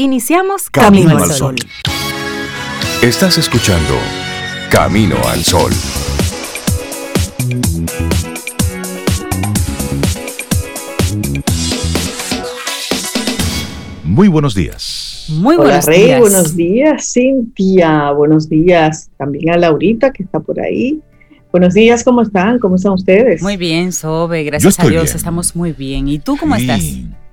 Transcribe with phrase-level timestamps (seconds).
[0.00, 1.56] Iniciamos Camino, al Sol.
[3.02, 3.96] Estás escuchando
[4.70, 5.72] Camino al Sol.
[14.04, 15.26] Muy buenos días.
[15.30, 16.20] Muy Hola, buenos Rey, días.
[16.20, 18.10] buenos días, Cintia.
[18.12, 21.00] Buenos días también a Laurita, que está por ahí.
[21.50, 22.58] Buenos días, ¿cómo están?
[22.58, 23.42] ¿Cómo están ustedes?
[23.42, 25.16] Muy bien, Sobe, gracias a Dios, bien.
[25.16, 26.08] estamos muy bien.
[26.08, 26.82] ¿Y tú cómo estás?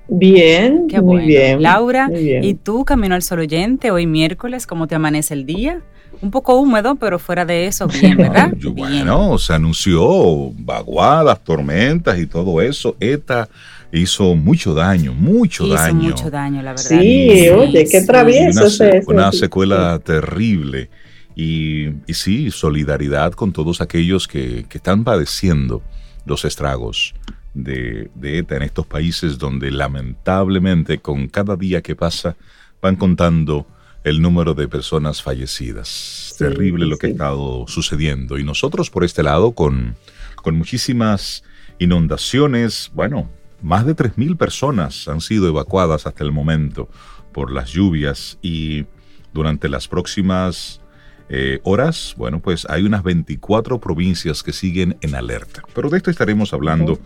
[0.08, 0.14] Sí.
[0.16, 1.28] Bien, Qué muy bueno.
[1.28, 1.62] bien.
[1.62, 2.44] Laura, muy bien.
[2.44, 5.82] ¿y tú, Camino al Sol oyente, hoy miércoles, cómo te amanece el día?
[6.22, 8.54] Un poco húmedo, pero fuera de eso, bien, ¿verdad?
[8.58, 8.88] Yo, Bien.
[9.06, 12.96] bueno, se anunció vaguadas, tormentas y todo eso.
[13.00, 13.50] ETA
[13.92, 16.10] hizo mucho daño, mucho Hizo daño.
[16.10, 16.84] mucho daño, la verdad.
[17.02, 20.90] Sí, oye, qué travieso una, es se- una sí, secuela terrible.
[21.36, 25.82] Y, y sí, solidaridad con todos aquellos que, que están padeciendo
[26.26, 27.14] los estragos
[27.56, 32.36] de, de ETA en estos países donde lamentablemente con cada día que pasa
[32.82, 33.66] van contando
[34.04, 36.36] el número de personas fallecidas.
[36.38, 38.38] Terrible lo que ha estado sucediendo.
[38.38, 39.96] Y nosotros por este lado con,
[40.36, 41.44] con muchísimas
[41.80, 43.32] inundaciones, bueno,
[43.64, 46.88] más de 3.000 personas han sido evacuadas hasta el momento
[47.34, 48.86] por las lluvias y
[49.34, 50.82] durante las próximas
[51.28, 55.64] eh, horas, bueno, pues hay unas 24 provincias que siguen en alerta.
[55.74, 57.00] Pero de esto estaremos hablando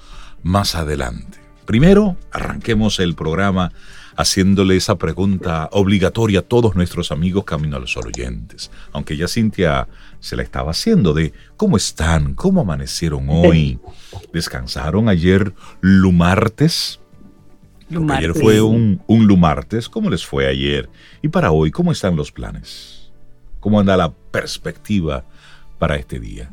[0.44, 1.40] más adelante.
[1.66, 3.72] Primero, arranquemos el programa
[4.20, 8.70] haciéndole esa pregunta obligatoria a todos nuestros amigos Camino al Sol oyentes.
[8.92, 9.88] Aunque ya Cintia
[10.20, 13.80] se la estaba haciendo de cómo están, cómo amanecieron hoy.
[14.34, 17.00] ¿Descansaron ayer lumartes?
[18.10, 19.88] Ayer fue un, un lumartes.
[19.88, 20.90] ¿Cómo les fue ayer?
[21.22, 23.12] Y para hoy, ¿cómo están los planes?
[23.60, 25.24] ¿Cómo anda la perspectiva
[25.78, 26.52] para este día?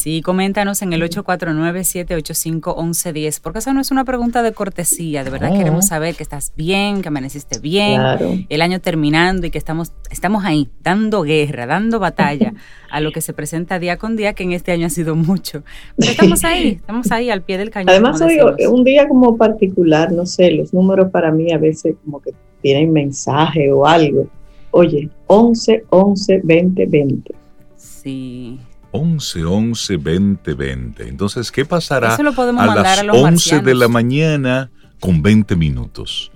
[0.00, 5.54] Sí, coméntanos en el 849-785-1110, porque esa no es una pregunta de cortesía, de verdad
[5.54, 8.30] queremos saber que estás bien, que amaneciste bien, Claro.
[8.48, 12.54] el año terminando y que estamos, estamos ahí, dando guerra, dando batalla
[12.90, 15.64] a lo que se presenta día con día, que en este año ha sido mucho.
[15.98, 17.90] Pero estamos ahí, estamos ahí al pie del cañón.
[17.90, 18.54] Además, decimos.
[18.70, 22.32] un día como particular, no sé, los números para mí a veces como que
[22.62, 24.28] tienen mensaje o algo.
[24.70, 27.34] Oye, 11, 11, 20, 20.
[27.76, 28.58] Sí.
[28.92, 31.08] 11, 11, 20, 20.
[31.08, 33.90] Entonces, ¿qué pasará Eso lo podemos a mandar las a los 11 de la marcianos.
[33.90, 36.30] mañana con 20 minutos?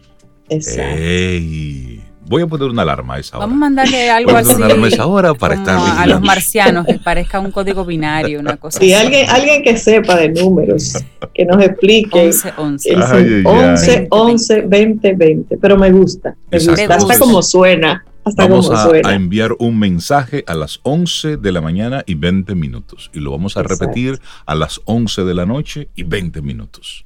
[0.49, 0.97] Exacto.
[0.97, 2.01] ¡Ey!
[2.27, 3.45] Voy a poner una alarma a esa hora.
[3.47, 5.79] Vamos a mandarle algo Voy a así poner una alarma a esa hora para estar
[5.99, 9.05] a los marcianos, que parezca un código binario, una cosa Si así.
[9.05, 10.95] alguien, alguien que sepa de números,
[11.35, 12.19] que nos explique.
[12.27, 12.91] 11, 11.
[12.93, 13.43] el Ay, ay, ay.
[13.45, 15.57] 11, 11, 20, 20.
[15.59, 16.35] Pero me gusta.
[16.51, 16.81] Me Exacto.
[16.83, 16.95] gusta.
[16.97, 18.05] Hasta como suena.
[18.25, 22.55] Hasta Vamos a, a enviar un mensaje a las 11 de la mañana y 20
[22.55, 23.11] minutos.
[23.13, 23.85] Y lo vamos a Exacto.
[23.85, 27.05] repetir a las 11 de la noche y 20 minutos.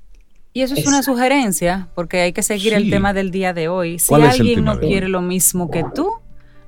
[0.52, 1.16] Y eso es una Exacto.
[1.18, 2.90] sugerencia, porque hay que seguir el Sí.
[2.90, 3.98] tema del día de hoy.
[3.98, 6.10] Si ¿Cuál es el alguien no quiere lo mismo que tú,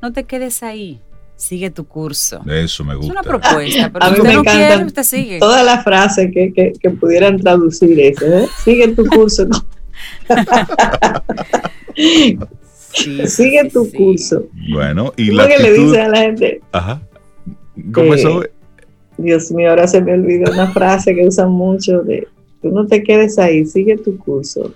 [0.03, 1.01] no te quedes ahí.
[1.37, 2.43] Sigue tu curso.
[2.47, 3.13] Eso me Es gusta.
[3.13, 5.39] una propuesta, pero A si mí usted me no quiere, usted sigue.
[5.39, 8.27] Todas las frases que, que, que pudieran traducir eso.
[8.27, 8.47] ¿eh?
[8.63, 9.47] Sigue tu curso.
[12.93, 13.97] Sí, Sigue tu sí.
[13.97, 14.45] curso.
[14.73, 15.87] Bueno, y ¿Cómo la que le actitud...
[15.87, 16.61] dicen a la gente?
[16.73, 17.03] Ajá.
[17.93, 18.43] ¿Cómo Eh, eso?
[19.19, 22.27] Dios mío, ahora se me olvidó una frase que usan mucho de
[22.63, 24.73] tú no te quedes ahí, sigue tu curso.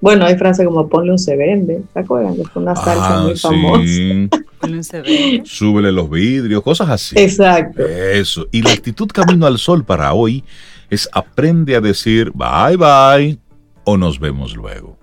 [0.00, 2.36] Bueno, hay frases como ponle un se vende, ¿se acuerdan?
[2.36, 3.84] Que fue una salsa Ah, muy famosa.
[3.86, 4.28] sí.
[4.60, 5.42] Ponle un CV.
[5.44, 7.14] Súbele los vidrios, cosas así.
[7.18, 7.86] Exacto.
[7.86, 8.46] Eso.
[8.50, 10.42] Y la actitud camino al sol para hoy
[10.90, 13.38] es aprende a decir bye bye
[13.84, 14.96] o nos vemos luego.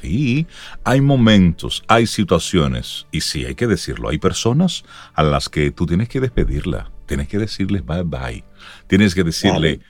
[0.00, 0.46] Sí,
[0.84, 5.86] hay momentos, hay situaciones, y sí, hay que decirlo, hay personas a las que tú
[5.86, 8.44] tienes que despedirla, tienes que decirles bye bye,
[8.86, 9.80] tienes que decirle,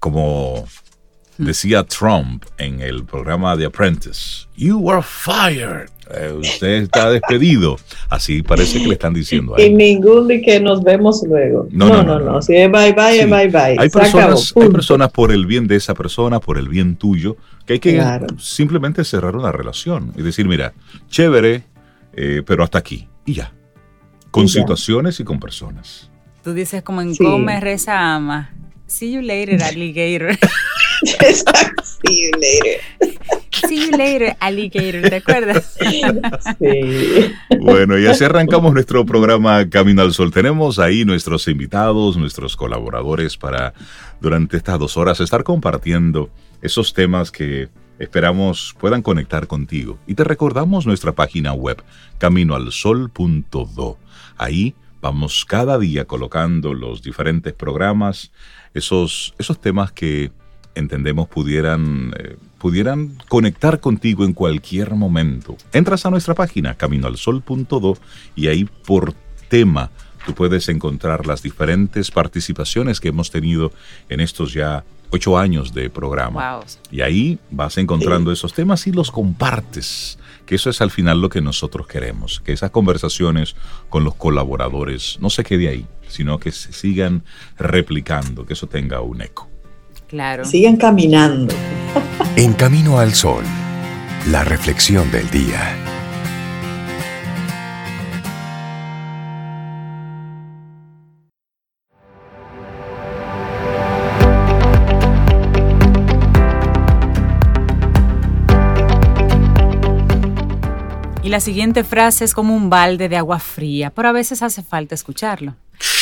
[0.00, 0.66] como
[1.38, 7.78] decía Trump en el programa The Apprentice, you are fired, Eh, usted está despedido,
[8.10, 11.66] así parece que le están diciendo a Y ningún de que nos vemos luego.
[11.70, 12.32] No, No, no, no, no, no.
[12.32, 12.42] no.
[12.42, 13.20] Si es bye bye, Sí.
[13.20, 13.76] es bye bye.
[13.78, 16.96] Hay Se acabó, personas, hay personas por el bien de esa persona, por el bien
[16.96, 18.26] tuyo, que hay que Claro.
[18.38, 20.74] simplemente cerrar una relación y decir, mira,
[21.08, 21.64] chévere,
[22.14, 23.52] eh, pero hasta aquí y ya.
[24.30, 24.60] Con Y ya.
[24.60, 26.10] situaciones y con personas.
[26.42, 27.24] Tú dices como en Sí.
[27.24, 28.50] come, reza, ama.
[28.86, 30.36] See you later, alligator.
[32.02, 32.80] See you later.
[33.68, 35.02] See you later, alligator.
[35.08, 35.76] ¿Te acuerdas?
[35.78, 36.02] Sí.
[37.60, 40.32] Bueno, y así arrancamos nuestro programa Camino al Sol.
[40.32, 43.74] Tenemos ahí nuestros invitados, nuestros colaboradores para
[44.20, 46.30] durante estas dos horas estar compartiendo
[46.62, 47.68] esos temas que
[47.98, 49.98] esperamos puedan conectar contigo.
[50.06, 51.82] Y te recordamos nuestra página web,
[52.18, 53.98] caminoalsol.do.
[54.36, 58.32] Ahí vamos cada día colocando los diferentes programas,
[58.72, 60.32] esos, esos temas que
[60.74, 65.56] entendemos pudieran, eh, pudieran conectar contigo en cualquier momento.
[65.72, 67.98] Entras a nuestra página caminoalsol.do
[68.34, 69.14] y ahí por
[69.48, 69.90] tema
[70.24, 73.72] tú puedes encontrar las diferentes participaciones que hemos tenido
[74.08, 76.60] en estos ya ocho años de programa.
[76.90, 81.28] Y ahí vas encontrando esos temas y los compartes, que eso es al final lo
[81.28, 83.54] que nosotros queremos, que esas conversaciones
[83.88, 87.22] con los colaboradores no se quede ahí, sino que se sigan
[87.56, 89.53] replicando, que eso tenga un eco.
[90.08, 90.44] Claro.
[90.44, 91.54] Sigan caminando.
[92.36, 93.44] En Camino al Sol,
[94.26, 95.76] la reflexión del día.
[111.22, 114.62] Y la siguiente frase es como un balde de agua fría, pero a veces hace
[114.62, 115.54] falta escucharlo.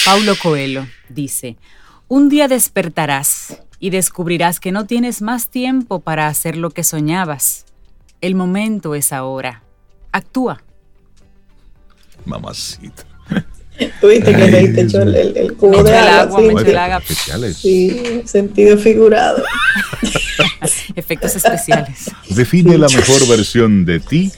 [0.05, 1.57] Paulo Coelho dice,
[2.09, 7.67] un día despertarás y descubrirás que no tienes más tiempo para hacer lo que soñabas.
[8.21, 9.65] El momento es ahora.
[10.13, 10.63] Actúa.
[12.25, 13.05] Mamacita.
[14.01, 16.41] Tuviste que leíste el, el, el, cubo de agua.
[16.99, 17.57] especiales.
[17.57, 19.43] Sí, sentido figurado.
[20.95, 22.09] Efectos especiales.
[22.31, 24.31] Define la mejor versión de ti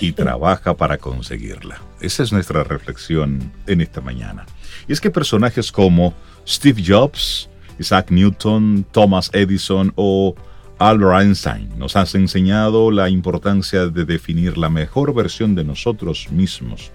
[0.00, 1.82] y trabaja para conseguirla.
[2.00, 4.46] Esa es nuestra reflexión en esta mañana.
[4.88, 6.14] Y es que personajes como
[6.46, 10.34] Steve Jobs, Isaac Newton, Thomas Edison o
[10.78, 16.92] Albert Einstein nos han enseñado la importancia de definir la mejor versión de nosotros mismos,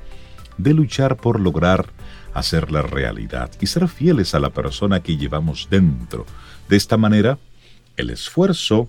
[0.57, 1.87] de luchar por lograr
[2.33, 6.25] hacer la realidad y ser fieles a la persona que llevamos dentro.
[6.69, 7.39] De esta manera,
[7.97, 8.87] el esfuerzo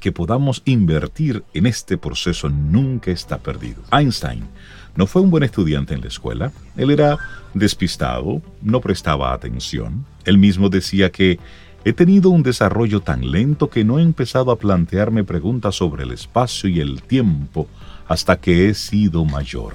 [0.00, 3.82] que podamos invertir en este proceso nunca está perdido.
[3.92, 4.48] Einstein
[4.94, 7.18] no fue un buen estudiante en la escuela, él era
[7.54, 10.04] despistado, no prestaba atención.
[10.24, 11.38] Él mismo decía que
[11.84, 16.12] he tenido un desarrollo tan lento que no he empezado a plantearme preguntas sobre el
[16.12, 17.66] espacio y el tiempo
[18.06, 19.74] hasta que he sido mayor.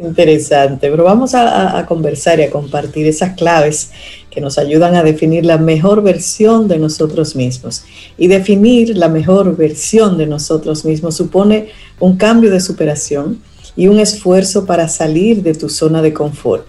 [0.00, 3.90] Interesante, pero vamos a, conversar y a compartir esas claves
[4.30, 7.84] que nos ayudan a definir la mejor versión de nosotros mismos.
[8.16, 13.42] Y definir la mejor versión de nosotros mismos supone un cambio de superación
[13.74, 16.64] y un esfuerzo para salir de tu zona de confort.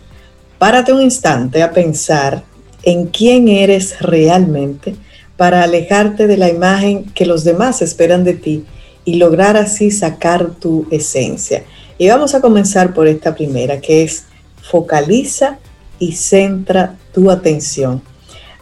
[0.57, 2.43] Párate un instante a pensar
[2.81, 4.95] en quién eres realmente
[5.37, 8.65] para alejarte de la imagen que los demás esperan de ti
[9.05, 11.63] y lograr así sacar tu esencia.
[11.99, 14.23] Y vamos a comenzar por esta primera, que es
[14.63, 15.59] focaliza
[15.99, 18.01] y centra tu atención.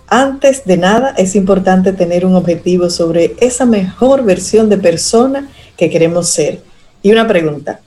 [0.07, 5.47] Antes de nada, es importante tener un objetivo sobre esa mejor versión de persona
[5.77, 6.63] que queremos ser.
[7.03, 7.81] Y una pregunta,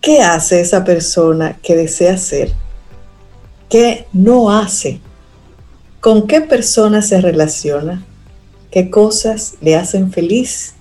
[0.00, 2.52] ¿qué hace esa persona que desea ser?
[3.68, 5.00] ¿Qué no hace?
[6.00, 8.02] ¿Con qué persona se relaciona?
[8.72, 10.74] ¿Qué cosas le hacen feliz?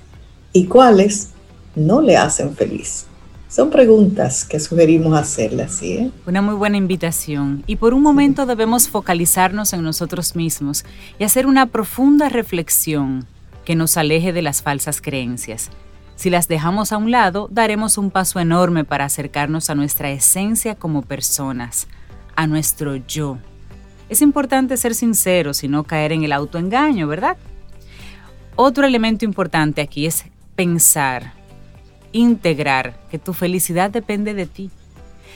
[0.51, 1.27] ¿Y cuáles
[1.75, 3.05] no le hacen feliz?
[3.49, 5.93] Son preguntas que sugerimos hacerlas, ¿sí?
[5.93, 6.11] Eh?
[6.27, 7.63] Una muy buena invitación.
[7.65, 10.85] Y por un momento debemos focalizarnos en nosotros mismos
[11.17, 13.25] y hacer una profunda reflexión
[13.65, 15.71] que nos aleje de las falsas creencias.
[16.15, 20.75] Si las dejamos a un lado, daremos un paso enorme para acercarnos a nuestra esencia
[20.75, 21.87] como personas,
[22.35, 23.39] a nuestro yo.
[24.09, 27.35] Es importante ser sinceros y no caer en el autoengaño, ¿verdad?
[28.55, 30.25] Otro elemento importante aquí es
[30.55, 31.38] pensar
[32.11, 34.71] integrar que tu felicidad depende de ti.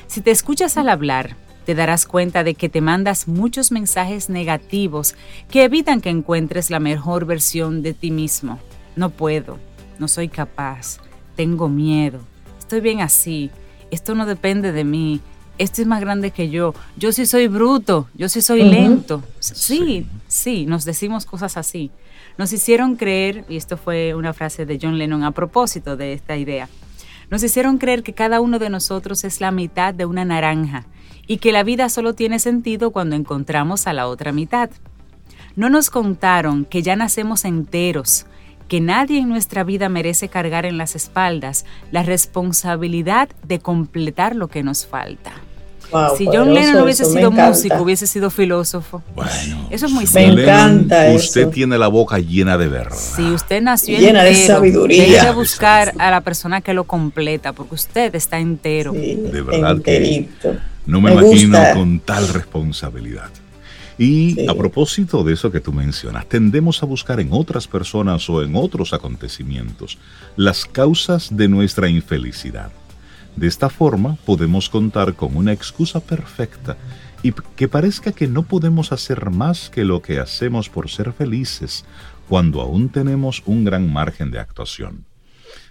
[0.08, 5.16] Si te escuchas al hablar, te darás cuenta de que te mandas muchos mensajes negativos
[5.50, 8.60] que evitan que encuentres la mejor versión de ti mismo.
[8.96, 9.60] No puedo,
[10.00, 10.98] no soy capaz,
[11.36, 12.20] tengo miedo,
[12.60, 13.50] estoy bien así,
[13.92, 15.22] esto no depende de mí,
[15.58, 19.24] esto es más grande que yo, yo sí soy bruto, yo sí soy lento.
[19.40, 21.92] Sí, sí, nos decimos cosas así.
[22.38, 26.36] Nos hicieron creer, y esto fue una frase de John Lennon a propósito de esta
[26.36, 26.68] idea,
[27.30, 30.86] nos hicieron creer que cada uno de nosotros es la mitad de una naranja
[31.26, 34.70] y que la vida solo tiene sentido cuando encontramos a la otra mitad.
[35.56, 38.26] No nos contaron que ya nacemos enteros,
[38.68, 44.48] que nadie en nuestra vida merece cargar en las espaldas la responsabilidad de completar lo
[44.48, 45.34] que nos falta
[46.18, 49.02] si John Lennon no hubiese sido músico, hubiese sido filósofo.
[49.16, 50.36] Bueno, eso es muy simple.
[50.36, 52.98] Me encanta Usted tiene la boca llena de verdad.
[52.98, 55.04] Si usted nació llena de sabiduría.
[55.04, 58.94] Deje de buscar a la persona que lo completa, porque usted está entero.
[58.94, 60.28] de verdad que
[60.86, 63.30] no me, imagino con tal responsabilidad.
[63.98, 68.42] Y a propósito de eso que tú mencionas, tendemos a buscar en otras personas o
[68.42, 69.98] en otros acontecimientos
[70.36, 72.72] las causas de nuestra infelicidad.
[73.36, 76.78] De esta forma podemos contar con una excusa perfecta
[77.24, 81.86] y que parezca que no podemos hacer más que lo que hacemos por ser felices
[82.28, 85.06] cuando aún tenemos un gran margen de actuación.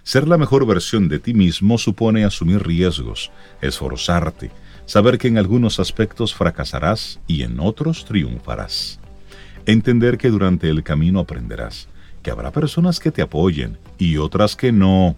[0.03, 4.51] Ser la mejor versión de ti mismo supone asumir riesgos, esforzarte,
[4.85, 8.99] saber que en algunos aspectos fracasarás y en otros triunfarás.
[9.65, 11.87] Entender que durante el camino aprenderás,
[12.21, 15.15] que habrá personas que te apoyen y otras que no,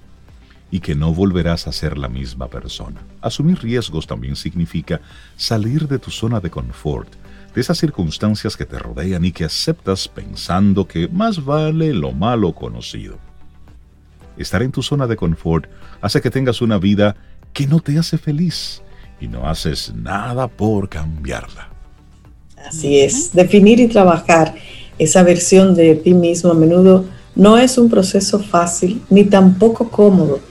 [0.76, 3.00] y que no volverás a ser la misma persona.
[3.22, 5.00] Asumir riesgos también significa
[5.38, 7.08] salir de tu zona de confort,
[7.54, 12.52] de esas circunstancias que te rodean y que aceptas pensando que más vale lo malo
[12.52, 13.18] conocido.
[14.38, 15.70] Estar en tu zona de confort
[16.02, 17.16] hace que tengas una vida
[17.54, 18.82] que no te hace feliz
[19.22, 21.70] y no haces nada por cambiarla.
[22.68, 24.56] Así es, definir y trabajar
[25.00, 30.42] esa versión de ti mismo a menudo no es un proceso fácil ni tampoco cómodo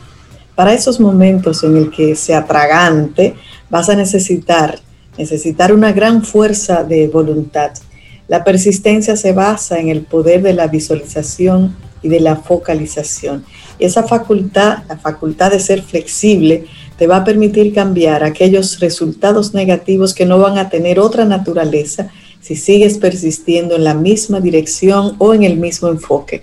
[0.54, 3.34] para esos momentos en el que se atragante,
[3.70, 4.78] vas a necesitar,
[5.18, 7.72] necesitar una gran fuerza de voluntad.
[8.28, 13.44] La persistencia se basa en el poder de la visualización y de la focalización.
[13.78, 19.52] Y esa facultad, la facultad de ser flexible, te va a permitir cambiar aquellos resultados
[19.52, 25.16] negativos que no van a tener otra naturaleza si sigues persistiendo en la misma dirección
[25.18, 26.42] o en el mismo enfoque.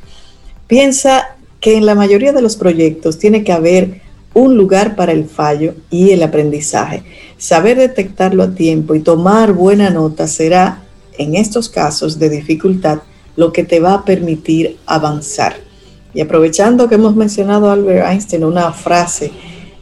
[0.67, 4.00] Piensa que en la mayoría de los proyectos tiene que haber
[4.33, 7.03] un lugar para el fallo y el aprendizaje.
[7.37, 10.83] Saber detectarlo a tiempo y tomar buena nota será,
[11.17, 12.99] en estos casos de dificultad,
[13.35, 15.55] lo que te va a permitir avanzar.
[16.13, 19.31] Y aprovechando que hemos mencionado a Albert Einstein, una frase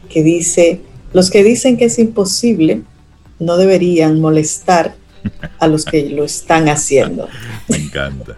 [0.08, 0.80] que dice,
[1.12, 2.82] los que dicen que es imposible
[3.38, 4.94] no deberían molestar
[5.58, 7.28] a los que lo están haciendo.
[7.68, 8.36] Me encanta.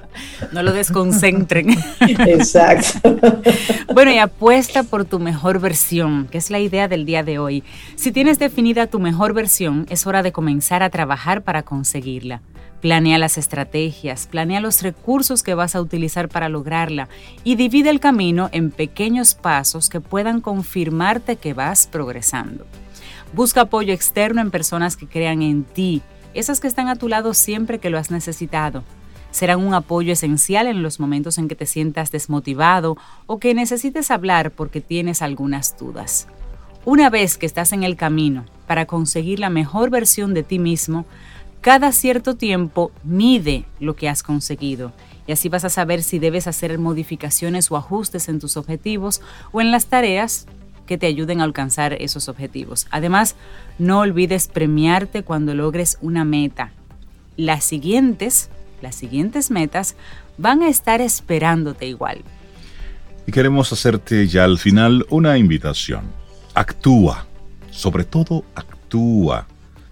[0.53, 1.71] No lo desconcentren.
[2.01, 3.17] Exacto.
[3.95, 7.65] Bueno, y apuesta por tu mejor versión, que es la idea del día de hoy.
[7.97, 12.41] Si tienes definida tu mejor versión, es hora de comenzar a trabajar para conseguirla.
[12.81, 17.09] Planea las estrategias, planea los recursos que vas a utilizar para lograrla
[17.45, 22.67] y divide el camino en pequeños pasos que puedan confirmarte que vas progresando.
[23.35, 26.03] Busca apoyo externo en personas que crean en ti,
[26.35, 28.85] esas que están a tu lado siempre que lo has necesitado.
[29.31, 32.97] Serán un apoyo esencial en los momentos en que te sientas desmotivado
[33.27, 36.27] o que necesites hablar porque tienes algunas dudas.
[36.85, 41.07] Una vez que estás en el camino para conseguir la mejor versión de ti mismo,
[41.61, 44.93] cada cierto tiempo mide lo que has conseguido
[45.27, 49.21] y así vas a saber si debes hacer modificaciones o ajustes en tus objetivos
[49.53, 50.47] o en las tareas
[50.93, 52.87] que te ayuden a alcanzar esos objetivos.
[52.91, 53.35] Además,
[53.79, 56.71] no olvides premiarte cuando logres una meta.
[57.39, 58.51] Las siguientes,
[58.83, 59.97] las siguientes metas
[60.37, 62.19] van a estar esperándote igual.
[63.27, 66.03] Y queremos hacerte ya al final una invitación.
[66.53, 67.25] Actúa,
[67.71, 69.47] sobre todo actúa.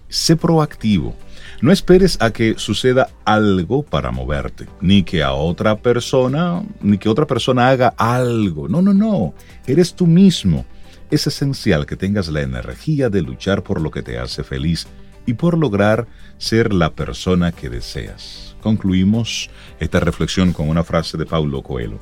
[0.07, 1.15] Sé proactivo.
[1.61, 7.09] No esperes a que suceda algo para moverte, ni que a otra persona, ni que
[7.09, 8.69] otra persona haga algo.
[8.69, 9.33] No, no, no.
[9.65, 10.63] Eres tú mismo
[11.11, 14.87] es esencial que tengas la energía de luchar por lo que te hace feliz
[15.25, 18.55] y por lograr ser la persona que deseas.
[18.61, 19.49] Concluimos
[19.79, 21.99] esta reflexión con una frase de Paulo Coelho.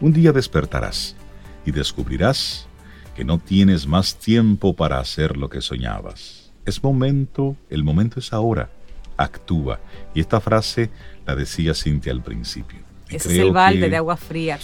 [0.00, 1.16] Un día despertarás
[1.64, 2.68] y descubrirás
[3.16, 6.52] que no tienes más tiempo para hacer lo que soñabas.
[6.66, 8.70] Es momento, el momento es ahora.
[9.16, 9.80] Actúa.
[10.14, 10.90] Y esta frase
[11.26, 12.89] la decía Cintia al principio.
[13.10, 14.58] Ese es el balde de agua fría.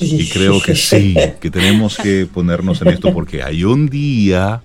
[0.00, 4.62] Y creo que sí, que tenemos que ponernos en esto porque hay un día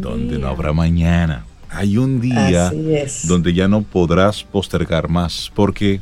[0.00, 1.44] donde no habrá mañana.
[1.70, 2.72] Hay un día
[3.24, 6.00] donde ya no podrás postergar más porque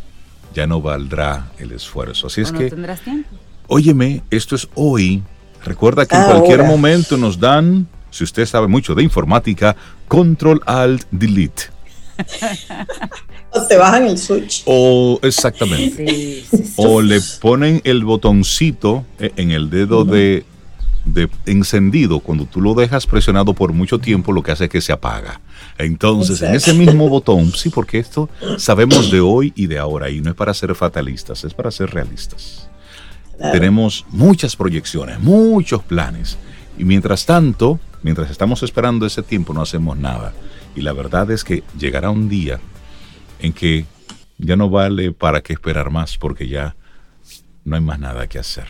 [0.54, 2.28] ya no valdrá el esfuerzo.
[2.28, 3.28] Así es no que, tendrás tiempo.
[3.66, 5.22] óyeme, esto es hoy.
[5.64, 9.74] Recuerda que en cualquier momento nos dan, si usted sabe mucho de informática,
[10.06, 11.64] control alt delete
[13.50, 14.62] o te bajan el switch.
[14.66, 16.44] O exactamente.
[16.76, 20.44] O le ponen el botoncito eh, en el dedo de,
[21.04, 22.20] de, encendido.
[22.20, 25.40] Cuando tú lo dejas presionado por mucho tiempo, lo que hace es que se apaga.
[25.78, 30.20] Entonces, en ese mismo botón, sí, porque esto sabemos de hoy y de ahora, y
[30.20, 32.68] no es para ser fatalistas, es para ser realistas.
[33.52, 36.38] Tenemos muchas proyecciones, muchos planes,
[36.78, 40.32] y mientras tanto, mientras estamos esperando ese tiempo, no hacemos nada.
[40.74, 42.60] Y la verdad es que llegará un día
[43.40, 43.84] en que
[44.38, 46.76] ya no vale para qué esperar más porque ya
[47.64, 48.66] no hay más nada que hacer.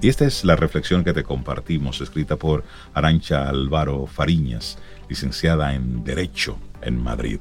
[0.00, 6.04] Y esta es la reflexión que te compartimos, escrita por Arancha Álvaro Fariñas, licenciada en
[6.04, 7.38] Derecho en Madrid.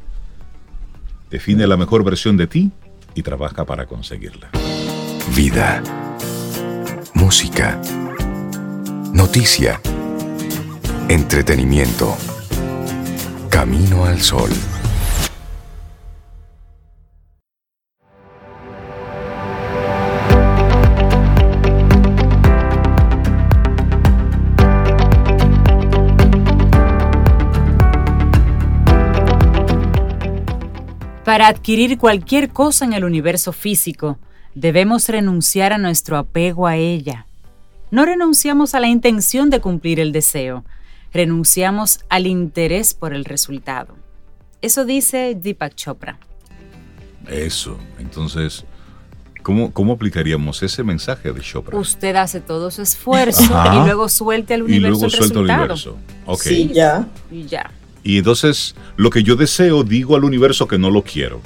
[1.30, 2.72] Define la mejor versión de ti
[3.14, 4.50] y trabaja para conseguirla.
[5.36, 5.84] Vida.
[7.14, 7.82] Música.
[9.14, 9.82] Noticia.
[11.10, 12.16] Entretenimiento.
[13.50, 14.52] Camino al sol.
[31.26, 34.20] Para adquirir cualquier cosa en el universo físico,
[34.54, 37.26] debemos renunciar a nuestro apego a ella.
[37.90, 40.64] No renunciamos a la intención de cumplir el deseo,
[41.12, 43.96] renunciamos al interés por el resultado.
[44.62, 46.20] Eso dice Deepak Chopra.
[47.28, 48.64] Eso, entonces,
[49.42, 51.76] ¿cómo, cómo aplicaríamos ese mensaje de Chopra?
[51.76, 55.46] Usted hace todo su esfuerzo y luego suelte al universo y luego el suelta al
[55.46, 55.98] universo.
[56.28, 56.42] Ok.
[56.42, 57.08] Sí, ya.
[57.32, 57.72] Y ya.
[58.06, 61.42] Y entonces, lo que yo deseo, digo al universo que no lo quiero,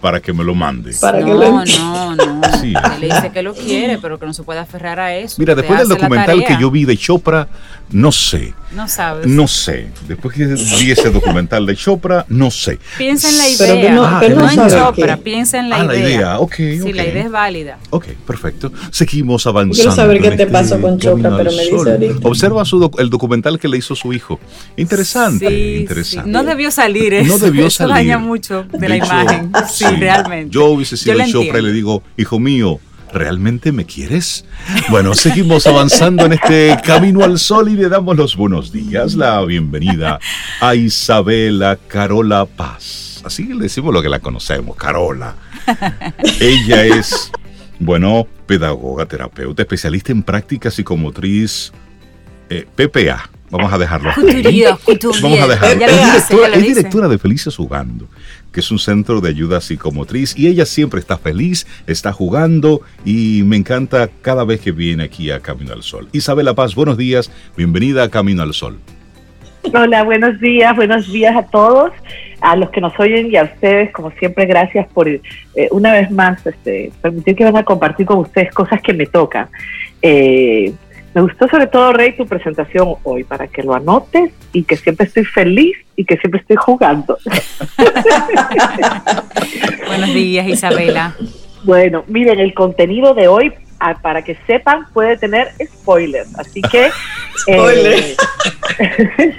[0.00, 0.92] para que me lo mande.
[1.00, 2.42] Para que no, lo no, no.
[2.60, 2.74] Sí.
[2.94, 5.36] Él le dice que lo quiere, pero que no se puede aferrar a eso.
[5.38, 7.46] Mira, después del documental que yo vi de Chopra,
[7.90, 9.26] no sé, No sabes.
[9.26, 9.88] no sé.
[10.08, 12.78] Después que vi ese documental de Chopra, no sé.
[12.98, 13.58] Piensa en la idea.
[13.58, 15.22] Pero que no- Ah, que no no en Chopra, qué.
[15.22, 15.92] piensa en la Ah, idea.
[15.92, 16.94] la idea, ok, ok.
[16.94, 17.78] la idea es válida.
[17.90, 18.72] Ok, perfecto.
[18.90, 19.74] Seguimos avanzando.
[19.74, 21.88] Quiero saber qué te este pasó con Chopra, pero me dice sol.
[21.88, 22.28] ahorita.
[22.28, 24.40] Observa su doc- el documental que le hizo su hijo.
[24.76, 26.28] Interesante, Sí, interesante.
[26.28, 26.32] sí.
[26.32, 27.28] No debió salir eso.
[27.32, 27.94] No debió Eso salir.
[27.94, 29.52] daña mucho de, la hecho, imagen.
[29.72, 30.50] Sí, realmente.
[30.50, 32.80] Yo hubiese sido Chopra y le digo, hijo mío,
[33.14, 34.44] ¿realmente me quieres?
[34.90, 39.42] Bueno, seguimos avanzando en este camino al sol y le damos los buenos días, la
[39.44, 40.18] bienvenida
[40.60, 43.22] a Isabela Carola Paz.
[43.24, 45.36] Así le decimos lo que la conocemos, Carola.
[46.40, 47.30] Ella es,
[47.78, 51.72] bueno, pedagoga, terapeuta, especialista en práctica psicomotriz,
[52.50, 53.30] eh, PPA.
[53.50, 54.10] Vamos a dejarlo.
[54.16, 55.84] Vamos a dejarlo.
[56.52, 58.08] Es directora de Felices Jugando,
[58.54, 63.42] que es un centro de ayuda psicomotriz y ella siempre está feliz, está jugando y
[63.44, 66.08] me encanta cada vez que viene aquí a Camino al Sol.
[66.12, 68.78] Isabela Paz, buenos días, bienvenida a Camino al Sol.
[69.72, 71.90] Hola, buenos días, buenos días a todos,
[72.40, 75.20] a los que nos oyen y a ustedes, como siempre, gracias por eh,
[75.72, 79.48] una vez más este, permitir que venga a compartir con ustedes cosas que me tocan.
[80.00, 80.72] Eh,
[81.14, 85.06] me gustó sobre todo, Rey, tu presentación hoy, para que lo anotes y que siempre
[85.06, 87.16] estoy feliz y que siempre estoy jugando.
[89.86, 91.14] Buenos días, Isabela.
[91.62, 96.90] Bueno, miren, el contenido de hoy, ah, para que sepan, puede tener spoilers, así que...
[97.46, 98.16] Eh,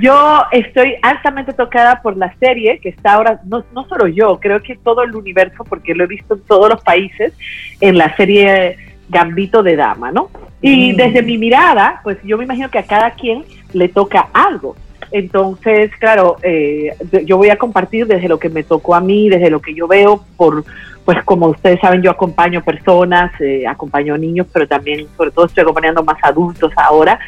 [0.00, 4.62] yo estoy altamente tocada por la serie que está ahora, no, no solo yo, creo
[4.62, 7.32] que todo el universo, porque lo he visto en todos los países,
[7.80, 10.30] en la serie Gambito de Dama, ¿no?
[10.60, 10.96] Y Mm.
[10.96, 14.74] desde mi mirada, pues yo me imagino que a cada quien le toca algo.
[15.12, 19.50] Entonces, claro, eh, yo voy a compartir desde lo que me tocó a mí, desde
[19.50, 20.64] lo que yo veo, por,
[21.04, 25.62] pues como ustedes saben, yo acompaño personas, eh, acompaño niños, pero también, sobre todo, estoy
[25.62, 27.20] acompañando más adultos ahora.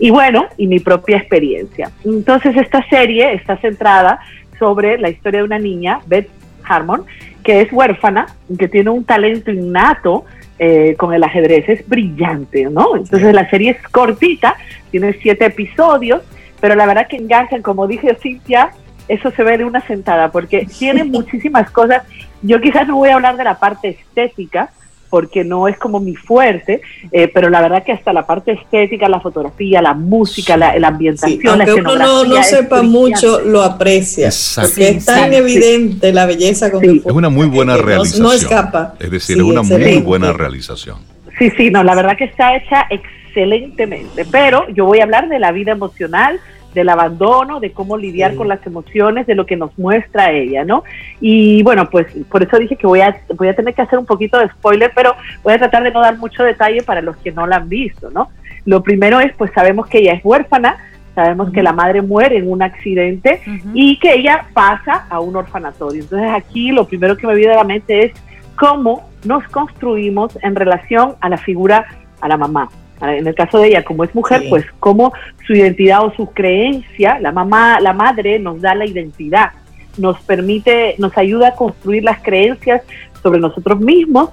[0.00, 1.90] Y bueno, y mi propia experiencia.
[2.04, 4.18] Entonces, esta serie está centrada
[4.58, 6.28] sobre la historia de una niña, Beth
[6.64, 7.04] Harmon,
[7.44, 8.26] que es huérfana,
[8.58, 10.24] que tiene un talento innato
[10.58, 12.96] eh, con el ajedrez, es brillante, ¿no?
[12.96, 14.56] Entonces, la serie es cortita,
[14.90, 16.22] tiene siete episodios,
[16.60, 18.70] pero la verdad que enganchan, como dije Cintia,
[19.08, 22.04] eso se ve de una sentada, porque tiene muchísimas cosas.
[22.42, 24.70] Yo quizás no voy a hablar de la parte estética,
[25.10, 26.80] porque no es como mi fuerte,
[27.12, 30.88] eh, pero la verdad que hasta la parte estética, la fotografía, la música, la, la
[30.88, 34.26] ambientación, Sí, la aunque uno no, no sepa mucho, lo aprecia.
[34.26, 34.70] Exacto.
[34.70, 35.36] Porque Sí, es tan sí.
[35.36, 37.00] evidente la belleza con Sí.
[37.00, 38.22] que Es una muy buena que no- realización.
[38.24, 38.94] No, escapa.
[38.98, 40.98] Es decir, Sí, es una muy buena realización.
[41.38, 45.38] Sí, sí, no, la verdad que está hecha excelentemente, pero yo voy a hablar de
[45.38, 46.38] la vida emocional,
[46.74, 48.36] del abandono, de cómo lidiar Sí.
[48.36, 50.84] con las emociones, de lo que nos muestra ella, ¿no?
[51.20, 54.06] Y bueno, pues por eso dije que voy a, voy a tener que hacer un
[54.06, 57.32] poquito de spoiler, pero voy a tratar de no dar mucho detalle para los que
[57.32, 58.28] no la han visto, ¿no?
[58.66, 60.76] Lo primero es, pues sabemos que ella es huérfana,
[61.14, 63.40] sabemos que la madre muere en un accidente
[63.72, 66.02] y que ella pasa a un orfanatorio.
[66.02, 68.12] Entonces aquí lo primero que me viene a la mente es
[68.56, 71.86] cómo nos construimos en relación a la figura,
[72.20, 72.68] a la mamá.
[73.12, 74.46] En el caso de ella, como es mujer, Sí.
[74.48, 75.12] pues cómo
[75.46, 79.50] su identidad o su creencia, la mamá, la madre nos da la identidad,
[79.98, 82.82] nos permite, nos ayuda a construir las creencias
[83.22, 84.30] sobre nosotros mismos,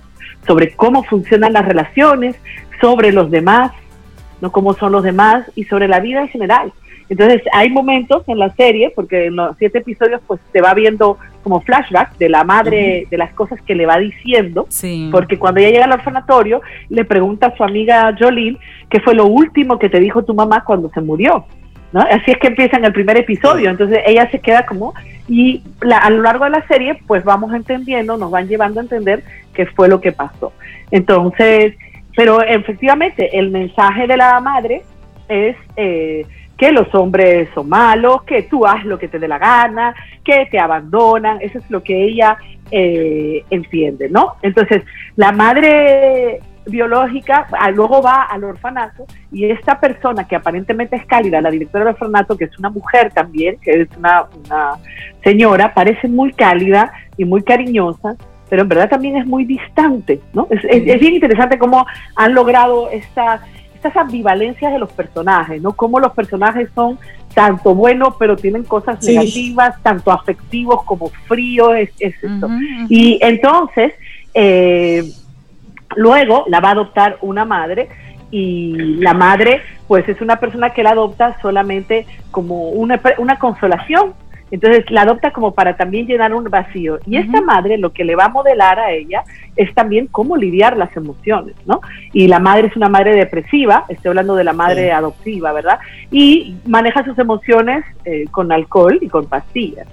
[0.48, 2.36] sobre cómo funcionan las relaciones,
[2.80, 3.72] sobre los demás,
[4.42, 6.74] no cómo son los demás y sobre la vida en general.
[7.12, 11.18] Entonces hay momentos en la serie, porque en los siete episodios pues se va viendo
[11.44, 15.10] como flashback de la madre, de las cosas que le va diciendo, Sí.
[15.12, 18.58] porque cuando ella llega al orfanatorio le pregunta a su amiga Jolene
[18.90, 21.44] qué fue lo último que te dijo tu mamá cuando se murió.
[21.92, 22.00] ¿no?
[22.00, 24.94] Así es que empieza en el primer episodio, entonces ella se queda como,
[25.28, 28.84] y la- a lo largo de la serie pues vamos entendiendo, nos van llevando a
[28.84, 29.22] entender
[29.54, 30.54] qué fue lo que pasó.
[30.92, 31.76] Entonces,
[32.16, 34.84] pero efectivamente el mensaje de la madre
[35.28, 36.26] es eh,
[36.62, 40.46] que los hombres son malos, que tú haz lo que te dé la gana, que
[40.52, 42.38] te abandonan, eso es lo que ella
[42.70, 44.36] eh, entiende, ¿no?
[44.44, 44.84] Entonces,
[45.16, 51.42] la madre biológica, ah, luego va al orfanato y esta persona que aparentemente es cálida,
[51.42, 54.28] la directora del orfanato, que es una mujer también, que es una,
[55.24, 58.16] señora, parece muy cálida y muy cariñosa,
[58.52, 60.48] pero en verdad también es muy distante, ¿no?
[60.52, 60.62] Es,
[61.00, 63.42] bien interesante cómo han logrado esta,
[63.82, 65.74] estas ambivalencias de los personajes, ¿no?
[65.74, 67.00] Cómo los personajes son
[67.34, 72.48] tanto buenos, pero tienen cosas negativas, tanto afectivos como fríos, es, esto.
[72.90, 73.94] Y entonces,
[74.34, 75.04] eh,
[75.96, 77.90] Luego la va a adoptar una madre
[78.30, 84.14] y la madre pues es una persona que la adopta solamente como una, una consolación.
[84.52, 87.00] Entonces la adopta como para también llenar un vacío.
[87.08, 89.24] Y esta madre lo que le va a modelar a ella
[89.56, 91.82] es también cómo lidiar las emociones, ¿no?
[92.14, 95.80] Y la madre es una madre depresiva, estoy hablando de la madre adoptiva, ¿verdad?
[96.12, 99.88] Y maneja sus emociones eh, con alcohol y con pastillas.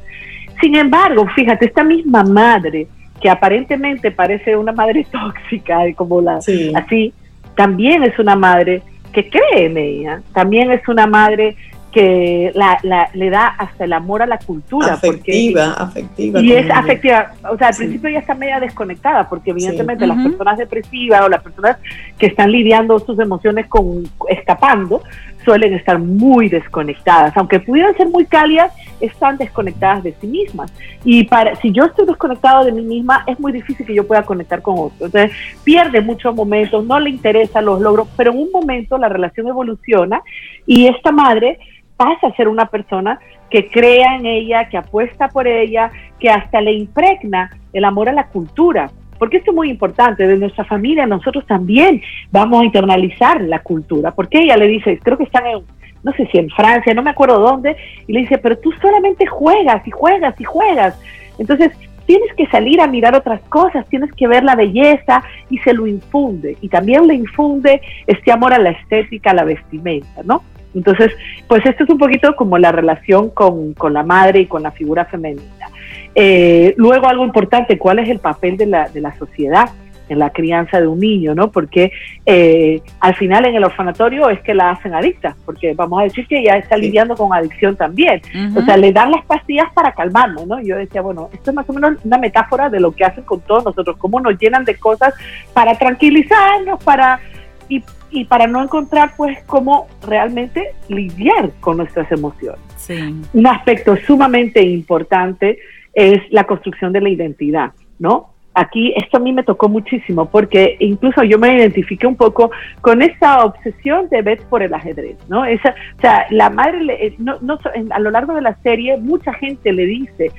[0.61, 2.89] Sin embargo, fíjate, esta misma madre
[3.21, 6.39] que aparentemente parece una madre tóxica, como la
[6.75, 7.13] así,
[7.55, 11.57] también es una madre que cree en ella, también es una madre
[11.99, 14.95] que la, le da hasta el amor a la cultura.
[14.95, 16.41] Afectiva, afectiva.
[16.41, 17.33] Y es afectiva.
[17.51, 21.43] O sea, al principio ya está media desconectada, porque evidentemente las personas depresivas o las
[21.43, 21.79] personas
[22.17, 25.03] que están lidiando sus emociones con escapando,
[25.45, 30.73] suelen estar muy desconectadas, aunque pudieran ser muy cálidas, están desconectadas de sí mismas.
[31.05, 34.25] Y para, si yo estoy desconectado de mí misma, es muy difícil que yo pueda
[34.25, 35.07] conectar con otro.
[35.07, 35.33] Entonces,
[35.65, 40.21] pierde muchos momentos, no le interesan los logros, pero en un momento la relación evoluciona
[40.67, 41.59] y esta madre
[41.99, 46.63] pasa a ser una persona que crea en ella, que apuesta por ella, que hasta
[46.63, 51.07] le impregna el amor a la cultura porque esto es muy importante, de nuestra familia
[51.07, 55.63] nosotros también vamos a internalizar la cultura, porque ella le dice, creo que están en,
[56.03, 59.27] no sé si en Francia, no me acuerdo dónde, y le dice, pero tú solamente
[59.27, 61.01] juegas y juegas y juegas.
[61.39, 61.73] Entonces,
[62.07, 65.87] tienes que salir a mirar otras cosas, tienes que ver la belleza y se lo
[65.87, 66.57] infunde.
[66.61, 70.43] Y también le infunde este amor a la estética, a la vestimenta, ¿no?
[70.75, 71.13] Entonces,
[71.47, 74.71] pues esto es un poquito como la relación con, con la madre y con la
[74.71, 75.71] figura femenina.
[76.15, 79.71] Eh, luego algo importante, ¿cuál es el papel de la, de la sociedad?
[80.09, 81.51] en la crianza de un niño, ¿no?
[81.51, 81.93] Porque
[82.25, 86.27] eh, al final en el orfanatorio es que la hacen adicta, porque vamos a decir
[86.27, 88.21] que ella está lidiando con adicción también.
[88.57, 90.61] O sea, le dan las pastillas para calmarnos, ¿no?
[90.61, 93.41] Yo decía, bueno, esto es más o menos una metáfora de lo que hacen con
[93.41, 95.15] todos nosotros, cómo nos llenan de cosas
[95.53, 97.21] para tranquilizarnos, para
[97.69, 102.61] y, y para no encontrar, pues, cómo realmente lidiar con nuestras emociones.
[102.77, 103.15] Sí.
[103.33, 105.59] Un aspecto sumamente importante
[105.93, 108.35] es la construcción de la identidad, ¿no?
[108.55, 113.03] Aquí esto a mí me tocó muchísimo porque incluso yo me identifiqué un poco con
[113.03, 115.45] esa obsesión de Beth por el ajedrez, ¿no?
[115.45, 117.59] Esa, o sea, la madre, eh, no, no,
[117.91, 120.33] a lo largo de la serie, mucha gente le dice,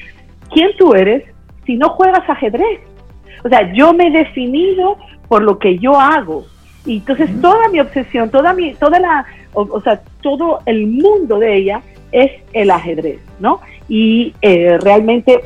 [0.53, 1.23] ¿quién tú eres
[1.65, 2.81] si no juegas ajedrez?
[3.45, 4.97] O sea, yo me he definido
[5.29, 6.45] por lo que yo hago.
[6.89, 9.23] Y entonces toda mi obsesión, toda mi, toda la,
[9.53, 13.61] o sea, todo el mundo de ella es el ajedrez, ¿no?
[13.87, 15.41] Y eh, realmente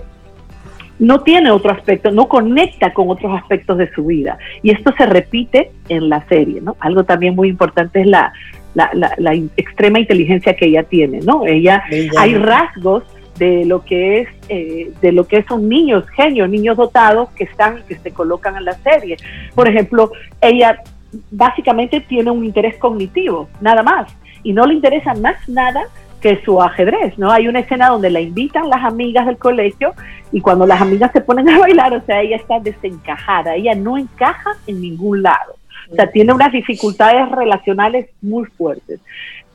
[1.00, 4.38] no tiene otro aspecto, no conecta con otros aspectos de su vida.
[4.62, 6.78] Y esto se repite en la serie, ¿no?
[6.80, 8.32] Algo también muy importante es la,
[8.74, 11.46] la, extrema inteligencia que ella tiene, ¿no?
[11.46, 11.84] Ella,
[12.18, 13.04] hay rasgos
[13.38, 17.82] de lo que es eh, de lo que son niños genios niños dotados que están
[17.88, 19.18] que se colocan en la serie
[19.56, 20.84] por ejemplo ella
[21.32, 25.84] básicamente tiene un interés cognitivo nada más y no le interesa más nada
[26.22, 27.32] que su ajedrez, ¿no?
[27.32, 29.94] Hay una escena donde la invitan las amigas del colegio
[30.32, 33.98] y cuando las amigas se ponen a bailar, o sea, ella está desencajada, ella no
[33.98, 35.56] encaja en ningún lado.
[35.92, 39.02] O sea, tiene unas dificultades relacionales muy fuertes.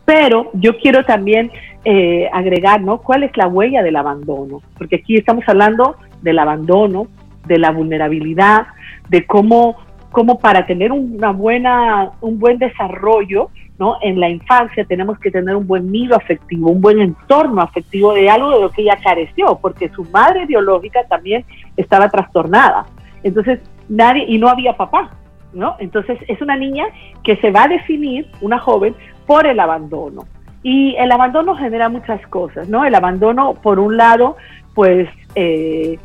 [0.05, 1.51] Pero yo quiero también
[1.85, 2.99] eh, agregar, ¿no?
[2.99, 4.63] ¿Cuál es la huella del abandono?
[4.77, 7.09] Porque aquí estamos hablando del abandono,
[7.47, 8.67] de la vulnerabilidad,
[9.09, 9.77] de cómo,
[10.11, 13.97] cómo para tener una buena, un buen desarrollo ¿no?
[14.03, 18.29] En la infancia tenemos que tener un buen nido afectivo, un buen entorno afectivo de
[18.29, 21.45] algo de lo que ella careció, porque su madre biológica también
[21.77, 22.87] estaba trastornada.
[23.23, 25.11] Entonces, nadie, y no había papá,
[25.53, 25.77] ¿no?
[25.79, 26.87] Entonces, es una niña
[27.23, 28.95] que se va a definir, una joven,
[29.27, 30.27] por el abandono.
[30.65, 32.85] Y el abandono genera muchas cosas, ¿no?
[32.85, 34.37] El abandono, por un lado,
[34.75, 35.99] pues, eh,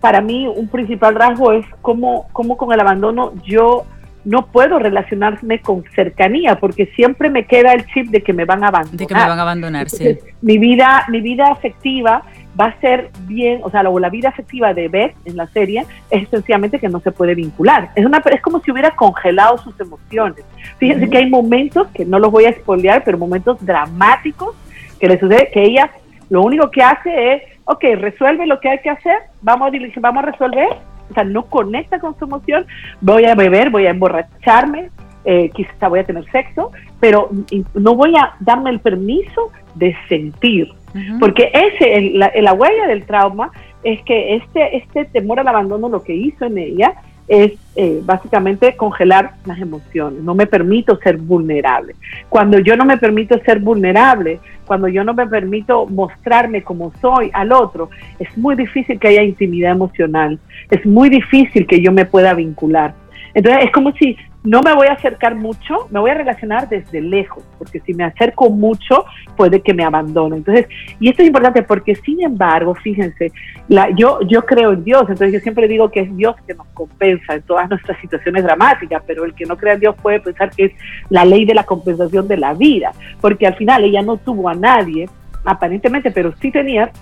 [0.00, 3.84] para mí un principal rasgo es cómo, cómo con el abandono yo
[4.24, 8.64] no puedo relacionarme con cercanía porque siempre me queda el chip de que me van
[8.64, 8.98] a abandonar.
[8.98, 10.18] De que me van a abandonar, sí.
[10.42, 12.22] Mi vida, mi vida afectiva
[12.58, 15.86] va a ser bien, o sea, la, la vida afectiva de Beth en la serie
[16.10, 17.90] es sencillamente que no se puede vincular.
[17.94, 20.44] Es, una, es como si hubiera congelado sus emociones.
[20.78, 24.56] Fíjense que hay momentos, que no los voy a espolear, pero momentos dramáticos
[24.98, 25.90] que le sucede que ella
[26.30, 30.24] lo único que hace es, ok, resuelve lo que hay que hacer, vamos a, vamos
[30.24, 30.68] a resolver,
[31.10, 32.66] o sea, no conecta con su emoción,
[33.00, 34.90] voy a beber, voy a emborracharme,
[35.24, 37.30] eh, quizá voy a tener sexo, pero
[37.74, 40.72] no voy a darme el permiso de sentir.
[41.20, 43.50] Porque ese, la, la, huella del trauma
[43.84, 46.94] es que este, este temor al abandono lo que hizo en ella
[47.28, 50.22] es eh, básicamente congelar las emociones.
[50.22, 51.94] No me permito ser vulnerable.
[52.28, 57.30] Cuando yo no me permito ser vulnerable, cuando yo no me permito mostrarme como soy
[57.32, 60.38] al otro, es muy difícil que haya intimidad emocional.
[60.70, 62.94] Es muy difícil que yo me pueda vincular.
[63.34, 67.00] Entonces es como si no me voy a acercar mucho, me voy a relacionar desde
[67.00, 69.04] lejos, porque si me acerco mucho
[69.36, 70.36] puede que me abandone.
[70.36, 70.68] Entonces,
[71.00, 73.32] y esto es importante porque sin embargo, fíjense,
[73.68, 76.68] la, yo, yo creo en Dios, entonces yo siempre digo que es Dios que nos
[76.68, 80.50] compensa en todas nuestras situaciones dramáticas, pero el que no crea en Dios puede pensar
[80.50, 80.72] que es
[81.10, 84.54] la ley de la compensación de la vida, porque al final ella no tuvo a
[84.54, 85.08] nadie,
[85.44, 86.92] aparentemente, pero sí tenía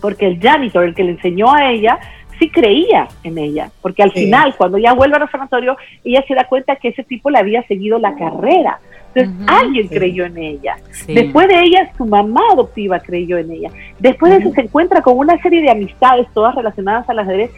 [0.00, 1.98] porque el janitor, el que le enseñó a ella,
[2.38, 6.44] sí creía en ella, porque al final, cuando ella vuelve al sanatorio, ella se da
[6.44, 8.78] cuenta que ese tipo le había seguido la carrera.
[9.14, 10.76] Entonces, alguien creyó en ella.
[11.06, 13.70] Después de ella, su mamá adoptiva creyó en ella.
[13.98, 17.50] Después de eso, se encuentra con una serie de amistades, todas relacionadas a las redes,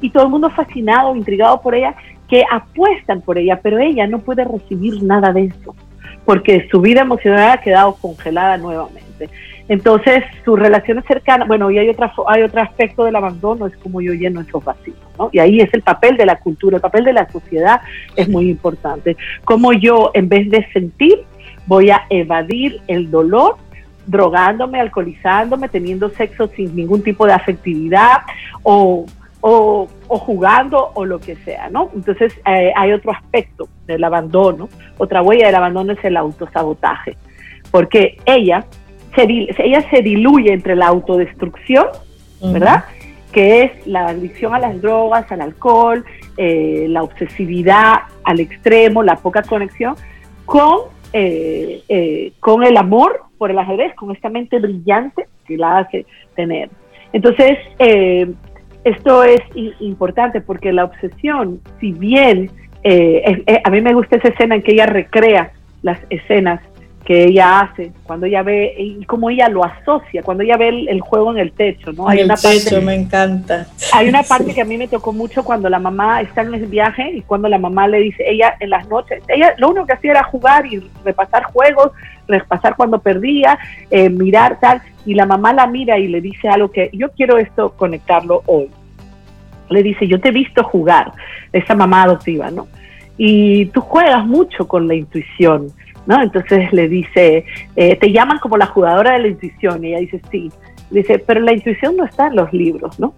[0.00, 1.94] y todo el mundo fascinado, intrigado por ella,
[2.28, 5.74] que apuestan por ella, pero ella no puede recibir nada de eso,
[6.24, 9.28] porque su vida emocional ha quedado congelada nuevamente.
[9.70, 14.00] Entonces, sus relaciones cercanas, bueno, y hay, otra, hay otro aspecto del abandono, es como
[14.00, 15.30] yo lleno esos vacíos, ¿no?
[15.32, 17.80] Y ahí es el papel de la cultura, el papel de la sociedad
[18.16, 19.16] es muy importante.
[19.44, 21.20] Como yo, en vez de sentir,
[21.68, 23.58] voy a evadir el dolor
[24.08, 28.22] drogándome, alcoholizándome, teniendo sexo sin ningún tipo de afectividad
[28.64, 29.06] o,
[29.40, 31.90] o, jugando o lo que sea, ¿no?
[31.94, 37.16] Entonces eh, hay otro aspecto del abandono, otra huella del abandono es el autosabotaje,
[37.70, 38.66] porque ella
[39.16, 41.86] ella se diluye entre la autodestrucción,
[42.40, 42.84] ¿verdad?
[43.32, 46.04] Que es la adicción a las drogas, al alcohol,
[46.36, 47.94] eh, la obsesividad
[48.24, 49.94] al extremo, la poca conexión,
[50.46, 50.80] con,
[51.12, 56.06] eh, eh, con el amor por el ajedrez, con esta mente brillante que la hace
[56.36, 56.70] tener.
[57.12, 57.58] Entonces,
[58.84, 59.40] esto es
[59.80, 62.50] importante porque la obsesión, si bien
[62.84, 66.60] a mí me gusta esa escena en que ella recrea las escenas
[67.10, 71.00] que ella hace, cuando ella ve y cómo ella lo asocia, cuando ella ve el,
[71.00, 72.08] juego en el techo, ¿no?
[72.08, 73.66] Hay el una techo, parte, me encanta.
[73.92, 76.66] Hay una parte que a mí me tocó mucho cuando la mamá está en el
[76.66, 79.94] viaje y cuando la mamá le dice, ella en las noches, ella lo único que
[79.94, 81.90] hacía era jugar y repasar juegos,
[82.28, 83.58] repasar cuando perdía,
[83.90, 87.38] eh, mirar tal, y la mamá la mira y le dice algo que yo quiero
[87.38, 88.70] esto conectarlo hoy.
[89.68, 91.10] Le dice, yo te he visto jugar,
[91.52, 92.68] esa mamá adoptiva, ¿no?
[93.16, 95.72] Y tú juegas mucho con la intuición
[96.06, 96.22] ¿no?
[96.22, 97.44] Entonces le dice,
[97.76, 100.50] eh, te llaman como la jugadora de la intuición, y ella dice, sí.
[100.90, 103.14] dice, pero la intuición no está en los libros, ¿no?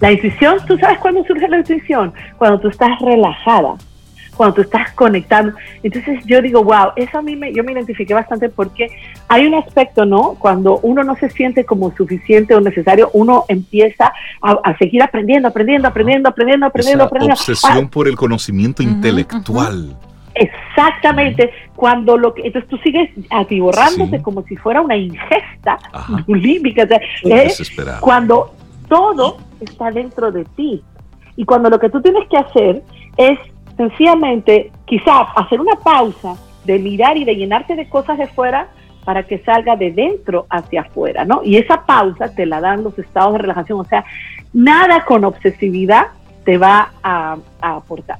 [0.00, 2.12] La intuición, ¿tú sabes cuándo surge la intuición?
[2.38, 3.76] Cuando tú estás relajada,
[4.36, 5.54] cuando tú estás conectando.
[5.82, 8.88] Entonces yo digo, wow, eso a mí me, yo me identifiqué bastante porque
[9.28, 10.34] hay un aspecto, ¿no?
[10.38, 15.88] Cuando uno no se siente como suficiente o necesario, uno empieza a, seguir aprendiendo, aprendiendo,
[15.88, 17.34] aprendiendo, aprendiendo, aprendiendo, aprendiendo.
[17.34, 17.90] Obsesión ah.
[17.90, 19.96] por el conocimiento intelectual.
[20.34, 25.78] Exactamente, cuando lo que, entonces tú sigues atiborrándote como si fuera una ingesta
[26.26, 26.88] bulímica,
[28.00, 28.54] cuando
[28.88, 30.82] todo está dentro de ti
[31.36, 32.82] y cuando lo que tú tienes que hacer
[33.16, 33.38] es
[33.76, 38.68] sencillamente quizá hacer una pausa de mirar y de llenarte de cosas de fuera
[39.04, 41.42] para que salga de dentro hacia afuera, ¿no?
[41.44, 44.04] Y esa pausa te la dan los estados de relajación, o sea,
[44.52, 46.08] nada con obsesividad
[46.44, 48.18] te va a, a aportar.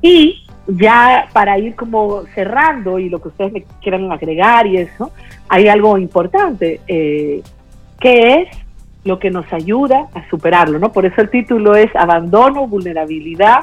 [0.00, 5.12] Y ya para ir como cerrando y lo que ustedes me quieran agregar y eso,
[5.48, 7.42] hay algo importante, eh,
[7.98, 8.48] que es
[9.04, 10.92] lo que nos ayuda a superarlo, ¿no?
[10.92, 13.60] Por eso el título es Abandono, Vulnerabilidad,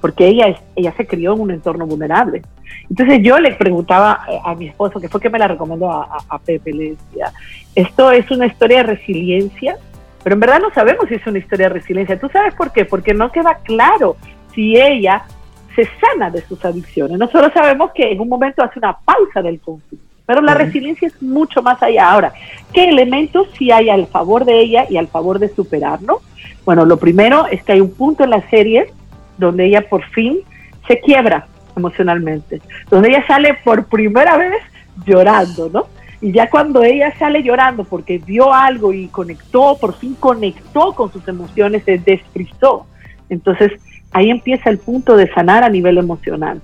[0.00, 2.42] porque ella, es, ella se crió en un entorno vulnerable.
[2.88, 6.38] Entonces yo le preguntaba a mi esposo, que fue que me la recomendó a, a
[6.38, 7.32] Pepe, le decía,
[7.74, 9.76] esto es una historia de resiliencia,
[10.22, 12.18] pero en verdad no sabemos si es una historia de resiliencia.
[12.18, 12.84] ¿Tú sabes por qué?
[12.84, 14.16] Porque no queda claro
[14.54, 15.24] si ella
[15.78, 17.18] se sana de sus adicciones.
[17.18, 21.22] Nosotros sabemos que en un momento hace una pausa del consumo, pero la resiliencia es
[21.22, 22.10] mucho más allá.
[22.10, 22.32] Ahora,
[22.72, 26.20] ¿qué elementos sí hay al favor de ella y al favor de superarlo?
[26.64, 28.92] Bueno, lo primero es que hay un punto en la serie
[29.36, 30.40] donde ella por fin
[30.88, 32.60] se quiebra emocionalmente,
[32.90, 34.60] donde ella sale por primera vez
[35.06, 35.86] llorando, ¿no?
[36.20, 41.12] Y ya cuando ella sale llorando porque vio algo y conectó, por fin conectó con
[41.12, 42.86] sus emociones, se desfrizó.
[43.28, 43.70] Entonces,
[44.12, 46.60] ahí empieza el punto de sanar a nivel emocional.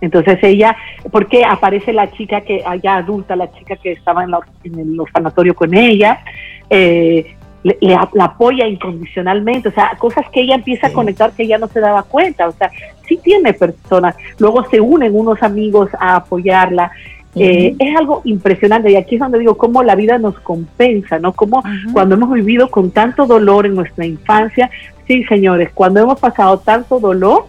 [0.00, 0.76] Entonces ella,
[1.10, 5.74] porque aparece la chica que, allá adulta, la chica que estaba en, el orfanatorio con
[5.74, 6.20] ella,
[6.68, 11.58] eh, le, la apoya incondicionalmente, o sea, cosas que ella empieza a conectar que ella
[11.58, 12.70] no se daba cuenta, o sea,
[13.08, 16.90] sí tiene personas, luego se unen unos amigos a apoyarla.
[17.38, 21.32] Eh, es algo impresionante y aquí es donde digo cómo la vida nos compensa, ¿no?
[21.34, 24.70] Como cuando hemos vivido con tanto dolor en nuestra infancia,
[25.06, 27.46] sí, señores, cuando hemos pasado tanto dolor,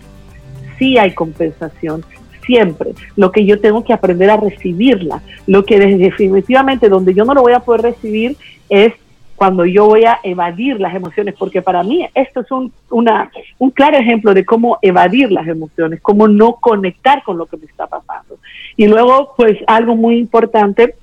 [0.78, 2.04] sí hay compensación,
[2.46, 2.92] siempre.
[3.16, 5.22] Lo que yo tengo que aprender a recibirla.
[5.46, 8.38] Lo que definitivamente donde yo no lo voy a poder recibir
[8.70, 8.94] es
[9.36, 13.70] cuando yo voy a evadir las emociones, porque para mí esto es un, una, un
[13.70, 17.86] claro ejemplo de cómo evadir las emociones, cómo no conectar con lo que me está
[17.86, 18.40] pasando.
[18.76, 20.96] Y luego, pues algo muy importante,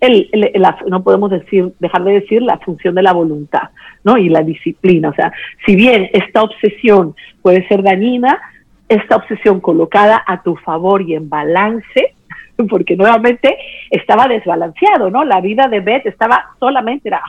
[0.00, 0.30] el,
[0.88, 3.70] no podemos decir, dejar de decir la función de la voluntad,
[4.04, 4.16] ¿no?
[4.16, 5.10] Y la disciplina.
[5.10, 5.32] O sea,
[5.64, 8.40] si bien esta obsesión puede ser dañina,
[8.88, 12.14] esta obsesión colocada a tu favor y en balance,
[12.68, 13.56] porque nuevamente
[13.90, 15.24] estaba desbalanceado, ¿no?
[15.24, 17.22] La vida de Beth estaba solamente, era,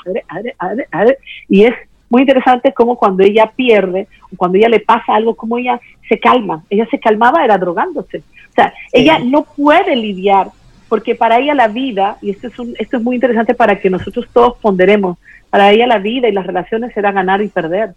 [1.49, 1.73] y es
[2.09, 6.63] muy interesante cómo cuando ella pierde, cuando ella le pasa algo, como ella se calma,
[6.69, 8.19] ella se calmaba era drogándose.
[8.49, 10.47] O sea, ella no puede lidiar,
[10.89, 13.89] porque para ella la vida, y esto es, un, esto es muy interesante para que
[13.89, 15.17] nosotros todos ponderemos,
[15.49, 17.91] para ella la vida y las relaciones era ganar y perder.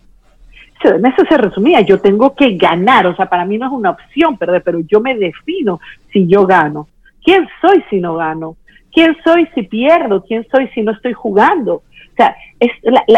[0.83, 3.91] En eso se resumía, yo tengo que ganar, o sea, para mí no es una
[3.91, 5.79] opción perder, pero yo me defino
[6.11, 6.89] si yo gano.
[7.23, 8.57] ¿Quién soy si no gano?
[8.93, 10.25] ¿Quién soy si pierdo?
[10.25, 11.75] ¿Quién soy si no estoy jugando?
[11.75, 12.71] O sea, es,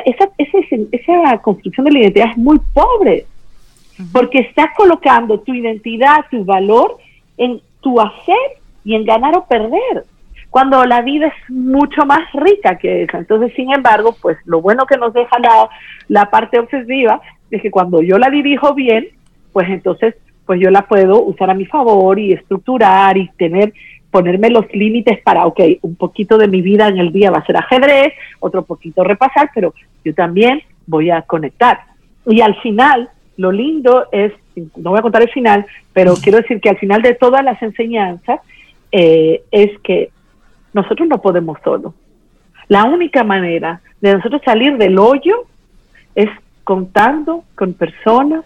[0.04, 3.26] esa, esa, construcción de la identidad es muy pobre,
[4.12, 6.98] porque estás colocando tu identidad, tu valor
[7.36, 10.04] en tu hacer y en ganar o perder,
[10.50, 13.16] cuando la vida es mucho más rica que eso.
[13.16, 15.68] Entonces, sin embargo, pues lo bueno que nos deja la,
[16.08, 19.08] la parte obsesiva es que cuando yo la dirijo bien,
[19.52, 20.14] pues entonces
[20.44, 23.72] pues yo la puedo usar a mi favor y estructurar y tener
[24.12, 27.46] ponerme los límites para, ok, un poquito de mi vida en el día va a
[27.46, 31.80] ser ajedrez, otro poquito repasar, pero yo también voy a conectar.
[32.26, 34.32] Y al final, lo lindo es,
[34.76, 35.64] no voy a contar el final,
[35.94, 38.40] pero quiero decir que al final de todas las enseñanzas
[38.92, 40.10] eh, es que
[40.72, 41.94] nosotros no podemos solo.
[42.68, 45.44] La única manera de nosotros salir del hoyo
[46.14, 46.28] es
[46.64, 48.44] contando con personas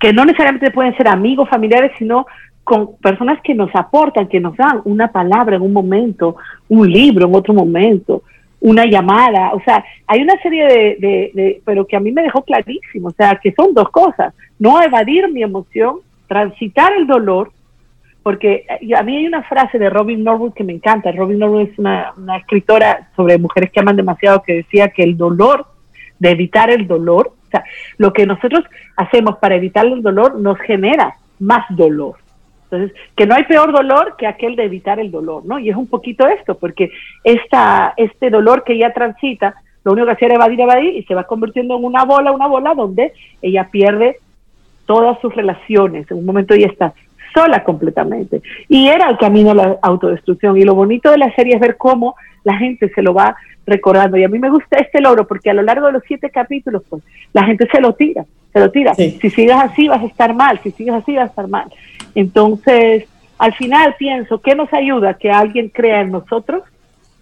[0.00, 2.26] que no necesariamente pueden ser amigos, familiares, sino
[2.64, 6.36] con personas que nos aportan, que nos dan una palabra en un momento,
[6.68, 8.22] un libro en otro momento,
[8.60, 12.42] una llamada, o sea, hay una serie de, de, pero que a mí me dejó
[12.42, 17.52] clarísimo, o sea, que son dos cosas, no evadir mi emoción, transitar el dolor,
[18.28, 21.62] porque eh, a mí hay una frase de Robin Norwood que me encanta, Robin Norwood
[21.62, 25.64] es una, escritora sobre mujeres que aman demasiado que decía que el dolor,
[26.18, 27.64] de evitar el dolor, o sea,
[27.96, 28.66] lo que nosotros
[28.98, 32.16] hacemos para evitar el dolor nos genera más dolor.
[32.64, 35.58] Entonces, que no hay peor dolor que aquel de evitar el dolor, ¿no?
[35.58, 36.90] Y es un poquito esto, porque
[37.24, 41.14] esta, este dolor que ella transita, lo único que hace es evadir, evadir y se
[41.14, 44.18] va convirtiendo en una bola, una bola donde ella pierde
[44.84, 46.10] todas sus relaciones.
[46.10, 46.92] En un momento ella está
[47.38, 48.42] sola completamente.
[48.68, 50.56] Y era el camino a la autodestrucción.
[50.56, 54.16] Y lo bonito de la serie es ver cómo la gente se lo va recordando.
[54.16, 56.82] Y a mí me gusta este logro porque a lo largo de los siete capítulos,
[56.88, 58.94] pues, la gente se lo tira, se lo tira.
[58.94, 61.72] Si sigues así vas a estar mal, si sigues así vas a estar mal.
[62.14, 63.06] Entonces,
[63.38, 65.14] al final pienso, ¿qué nos ayuda?
[65.14, 66.62] Que alguien crea en nosotros,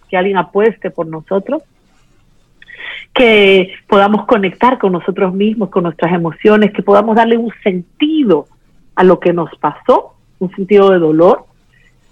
[0.09, 1.61] que alguien apueste por nosotros,
[3.13, 8.47] que podamos conectar con nosotros mismos, con nuestras emociones, que podamos darle un sentido
[8.97, 11.45] a lo que nos pasó, un sentido de dolor,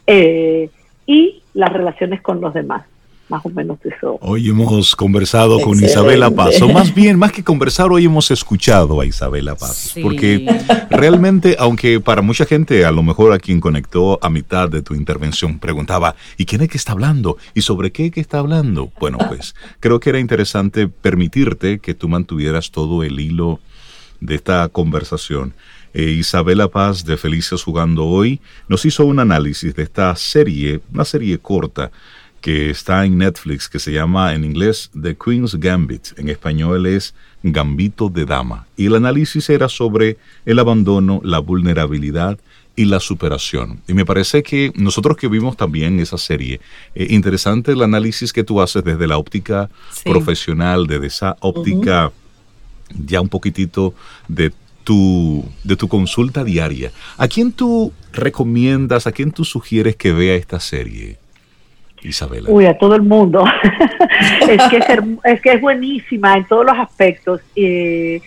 [0.06, 0.70] eh,
[1.08, 2.86] y las relaciones con los demás
[3.28, 4.20] más o menos eso.
[4.22, 9.02] Hoy hemos conversado con Isabela Paz, o más bien, más que conversar, hoy hemos escuchado
[9.02, 10.46] a Isabela Paz, porque
[10.92, 14.94] realmente, aunque para mucha gente, a lo mejor a quien conectó a mitad de tu
[14.94, 17.38] intervención, preguntaba, ¿y quién es que está hablando?
[17.56, 18.92] ¿Y sobre qué que está hablando?
[19.00, 23.60] Bueno, pues creo que era interesante permitirte que tú mantuvieras todo el hilo
[24.20, 25.54] de esta conversación.
[25.98, 31.06] Eh, Isabela Paz de Felices Jugando Hoy nos hizo un análisis de esta serie, una
[31.06, 31.90] serie corta,
[32.42, 37.16] que está en Netflix, que se llama en inglés The Queen's Gambit, en español es
[37.44, 38.68] Gambito de Dama.
[38.76, 42.38] Y el análisis era sobre el abandono, la vulnerabilidad
[42.76, 43.80] y la superación.
[43.88, 46.60] Y me parece que nosotros que vimos también esa serie,
[46.94, 49.70] eh, interesante el análisis que tú haces desde la óptica
[50.04, 52.12] profesional, desde esa óptica
[52.90, 53.96] ya un poquitito
[54.28, 54.52] de
[54.86, 56.92] tu, de tu consulta diaria.
[57.18, 61.18] ¿A quién tú recomiendas, a quién tú sugieres que vea esta serie?
[62.02, 62.50] Isabela?
[62.50, 63.44] Uy, a todo el mundo.
[64.48, 64.78] es, que
[65.24, 67.42] es, que es buenísima en todos los aspectos.
[67.56, 68.22] Eh,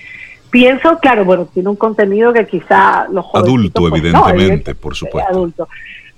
[0.50, 3.48] pienso, claro, bueno, tiene un contenido que quizá los jóvenes...
[3.48, 5.30] Adulto, pues, evidentemente, por supuesto.
[5.30, 5.68] Adulto.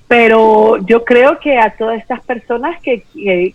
[0.09, 3.05] Pero yo creo que a todas estas personas que,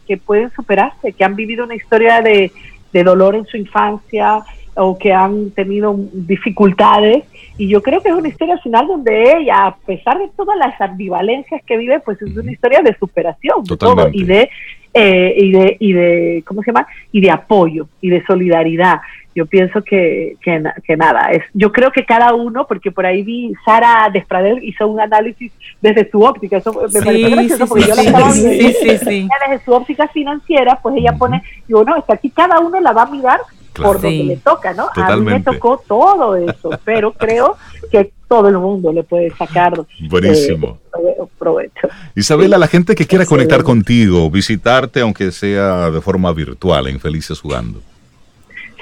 [0.08, 2.50] que, pueden superarse, que han vivido una historia de,
[2.94, 4.42] de dolor en su infancia
[4.76, 7.24] o que han tenido dificultades.
[7.58, 10.80] Y yo creo que es una historia final donde ella, a pesar de todas las
[10.82, 14.50] ambivalencias que vive, pues es una historia de superación de todo, y de
[14.94, 19.00] eh, y de y de cómo se llama y de apoyo y de solidaridad.
[19.36, 23.54] Yo pienso que, que, nada, es, yo creo que cada uno, porque por ahí vi
[23.66, 25.52] Sara Desprader hizo un análisis
[25.82, 30.08] desde su óptica, eso me parece gracioso porque yo la estaba viendo desde su óptica
[30.08, 33.42] financiera, pues ella pone, digo, no, es que aquí cada uno la va a mirar
[33.84, 34.90] por donde le toca, ¿no?
[34.96, 37.58] A mí me tocó todo eso, pero creo
[37.92, 39.74] que todo el mundo le puede sacar
[40.10, 40.80] Buenísimo.
[40.98, 41.88] Eh, provecho.
[42.16, 47.40] Isabela, la gente que quiera conectar contigo, visitarte, aunque sea de forma virtual, en Felices
[47.40, 47.82] Jugando.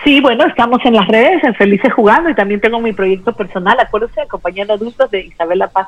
[0.04, 3.80] Sí, bueno, estamos en las redes, en Felices Jugando, y también tengo mi proyecto personal,
[3.80, 5.88] acuérdense, acompañando adultos de Isabela Paz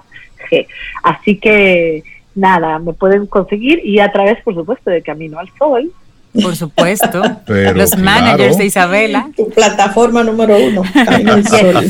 [0.49, 0.67] G.
[1.03, 2.03] Así que,
[2.33, 5.91] nada, me pueden conseguir y a través, por supuesto, de Camino al Sol.
[6.41, 7.21] Por supuesto,
[7.75, 9.29] los managers de Isabela.
[9.35, 11.85] Tu plataforma número uno, Camino al Sol.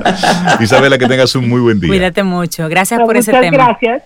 [0.60, 1.88] Isabela, que tengas un muy buen día.
[1.88, 2.68] Cuídate mucho.
[2.68, 3.50] Gracias por ese tema.
[3.50, 4.02] gracias.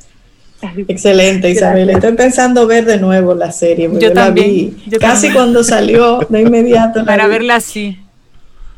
[0.88, 1.90] Excelente, Isabel.
[1.90, 3.88] Estoy pensando ver de nuevo la serie.
[4.00, 4.76] Yo, también.
[5.00, 7.04] casi cuando salió de inmediato.
[7.04, 8.00] Para verla así.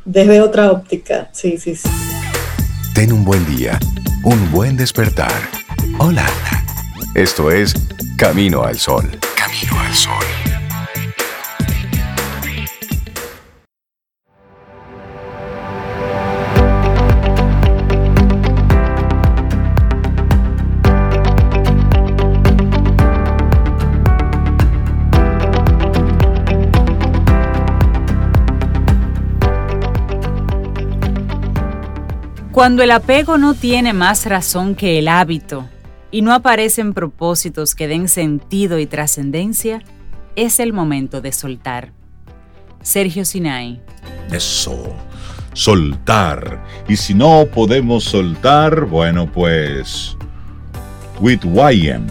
[0.05, 1.29] Desde otra óptica.
[1.33, 1.89] Sí, sí, sí.
[2.95, 3.79] Ten un buen día,
[4.25, 5.33] un buen despertar.
[5.99, 6.27] Hola.
[7.15, 7.75] Esto es
[8.17, 9.19] Camino al Sol.
[9.35, 10.60] Camino al Sol.
[32.61, 35.67] Cuando el apego no tiene más razón que el hábito
[36.11, 39.83] y no aparecen propósitos que den sentido y trascendencia,
[40.37, 41.93] es el momento de soltar.
[42.83, 43.81] Sergio Sinai.
[44.31, 44.95] Eso,
[45.55, 46.63] soltar.
[46.87, 50.19] Y si no podemos soltar, bueno, pues.
[51.19, 52.07] With YM.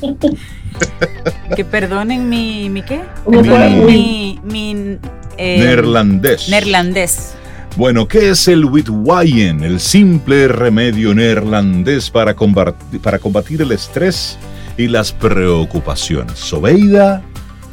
[1.54, 2.70] que perdonen mi.
[2.70, 3.02] ¿Mi qué?
[3.26, 4.98] Mi, mi,
[5.36, 6.48] eh, neerlandés.
[6.48, 7.34] Neerlandés.
[7.74, 9.64] Bueno, ¿qué es el Witwayen?
[9.64, 14.38] El simple remedio neerlandés para combatir, para combatir el estrés
[14.76, 16.38] y las preocupaciones.
[16.38, 17.22] Sobeida,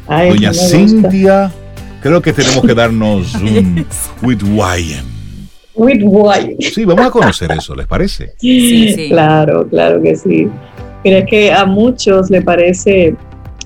[0.07, 1.51] doña Cintia,
[2.01, 3.85] creo que tenemos que darnos un
[4.23, 5.03] Witwayen.
[5.75, 6.55] Witwayen.
[6.61, 8.33] Sí, vamos a conocer eso, ¿les parece?
[8.39, 9.09] Sí, sí.
[9.09, 10.47] Claro, claro que sí.
[11.03, 13.15] Mira que a muchos le parece,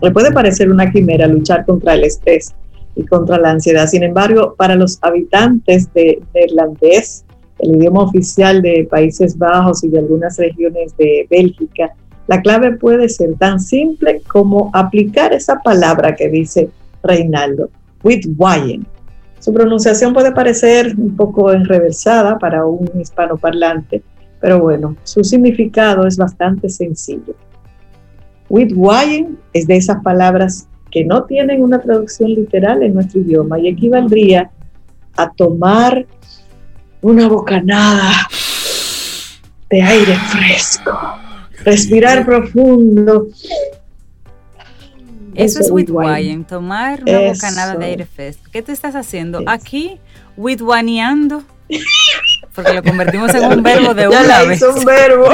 [0.01, 2.55] le puede parecer una quimera luchar contra el estrés
[2.95, 3.87] y contra la ansiedad.
[3.87, 7.25] Sin embargo, para los habitantes de neerlandés,
[7.59, 11.93] el idioma oficial de Países Bajos y de algunas regiones de Bélgica,
[12.27, 16.69] la clave puede ser tan simple como aplicar esa palabra que dice
[17.03, 17.69] Reinaldo,
[18.03, 18.85] Witwayen.
[19.39, 24.01] Su pronunciación puede parecer un poco enreversada para un hispanoparlante,
[24.39, 27.35] pero bueno, su significado es bastante sencillo.
[28.49, 33.67] Witwayen es de esas palabras que no tienen una traducción literal en nuestro idioma y
[33.67, 34.51] equivaldría
[35.17, 36.05] a tomar
[37.01, 38.11] una bocanada
[39.71, 40.91] de aire fresco,
[41.65, 43.25] respirar profundo.
[45.33, 48.43] Eso, es witwayen, tomar una bocanada de aire fresco.
[48.51, 49.41] ¿Qué te estás haciendo?
[49.47, 49.99] Aquí,
[50.37, 51.41] witwaneando.
[52.53, 54.61] Porque lo convertimos en un verbo de una vez.
[54.61, 55.27] un verbo.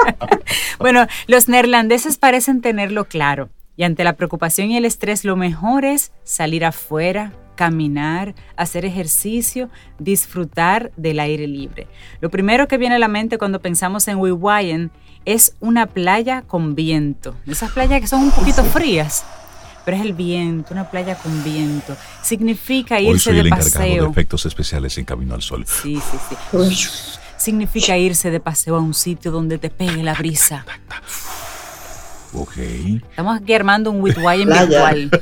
[0.80, 3.48] bueno, los neerlandeses parecen tenerlo claro.
[3.76, 9.70] Y ante la preocupación y el estrés, lo mejor es salir afuera, caminar, hacer ejercicio,
[9.98, 11.86] disfrutar del aire libre.
[12.20, 14.90] Lo primero que viene a la mente cuando pensamos en Wiwayen
[15.24, 17.34] es una playa con viento.
[17.46, 19.24] Esas playas que son un poquito frías,
[19.84, 21.96] pero es el viento, una playa con viento.
[22.22, 25.64] Significa irse Hoy soy el Encargado de efectos especiales en Camino al Sol.
[25.66, 26.98] Sí, sí, sí.
[27.36, 30.64] Significa irse de paseo a un sitio donde te pegue la brisa.
[32.34, 32.56] Ok.
[33.10, 35.10] Estamos aquí armando un Witwayen virtual.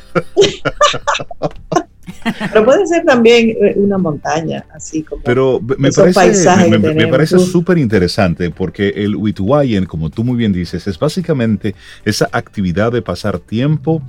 [2.53, 5.23] Pero puede ser también eh, una montaña, así como.
[5.23, 10.87] Pero me parece, me, parece súper interesante porque el Witwayen, como tú muy bien dices,
[10.87, 14.03] es básicamente esa actividad de pasar tiempo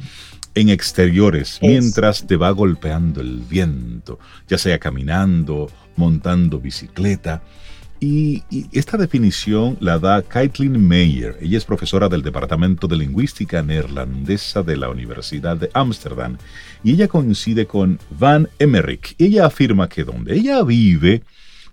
[0.56, 7.42] en exteriores mientras te va golpeando el viento, ya sea caminando, montando bicicleta.
[8.04, 11.38] Y, esta definición la da Kaitlin Meyer.
[11.40, 16.40] Ella es profesora del Departamento de Lingüística Neerlandesa de la Universidad de Ámsterdam.
[16.84, 19.14] Y ella coincide con Van Emmerich.
[19.20, 21.22] Ella afirma que donde ella vive,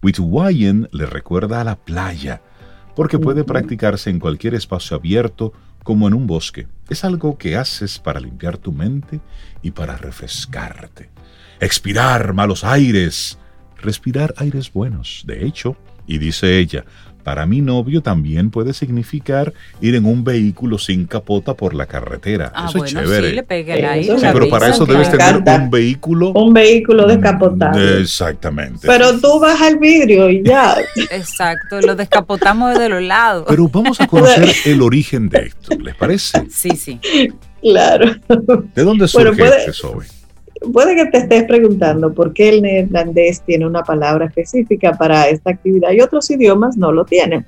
[0.03, 2.43] Witwayen le recuerda a la playa,
[2.95, 6.69] porque puede practicarse en cualquier espacio abierto como en un bosque.
[6.91, 9.21] es algo que haces para limpiar tu mente
[9.63, 11.09] y para refrescarte.
[11.59, 13.39] Expirar malos aires,
[13.79, 15.25] respirar aires buenos.
[15.27, 15.77] De hecho,
[16.09, 16.85] y dice ella,
[17.23, 19.53] para mi novio también puede significar
[19.83, 22.51] ir en un vehículo sin capota por la carretera.
[22.55, 23.29] Ah, eso bueno, es chévere.
[23.29, 26.31] sí, le pegué pero para eso debes tener un vehículo.
[26.31, 28.01] Un vehículo descapotable.
[28.01, 28.87] Exactamente.
[28.87, 30.77] Pero tú bajas el vidrio y ya.
[31.11, 33.45] Exacto, lo descapotamos de los lados.
[33.47, 36.47] Pero vamos a conocer el origen de esto, ¿les parece?
[36.51, 36.99] Sí, sí.
[37.61, 38.07] Claro.
[38.75, 40.07] ¿De dónde Bueno, surge puede- este Zoe?
[40.73, 45.51] Puede que te estés preguntando por qué el neerlandés tiene una palabra específica para esta
[45.51, 47.47] actividad y otros idiomas no lo tienen.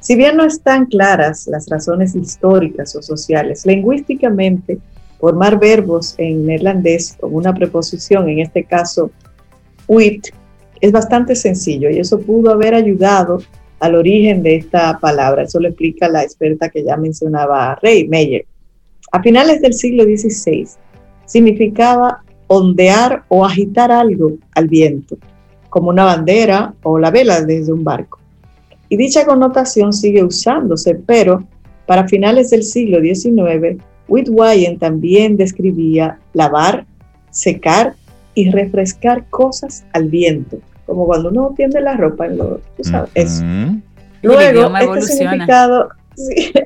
[0.00, 4.78] Si bien no están claras las razones históricas o sociales, lingüísticamente,
[5.18, 9.10] formar verbos en neerlandés con una preposición, en este caso
[9.88, 10.22] with,
[10.80, 13.42] es bastante sencillo y eso pudo haber ayudado
[13.80, 15.42] al origen de esta palabra.
[15.42, 18.46] Eso lo explica la experta que ya mencionaba Rey Meyer.
[19.10, 20.68] A finales del siglo XVI
[21.26, 25.16] significaba ondear o agitar algo al viento,
[25.70, 28.18] como una bandera o la vela desde un barco.
[28.88, 31.44] Y dicha connotación sigue usándose, pero
[31.86, 36.86] para finales del siglo XIX, Whitwayen también describía lavar,
[37.30, 37.94] secar
[38.34, 43.10] y refrescar cosas al viento, como cuando uno tiende la ropa en lo, tú sabes,
[43.14, 43.44] eso.
[43.44, 43.80] Ujú.
[44.22, 45.88] Luego, este significado,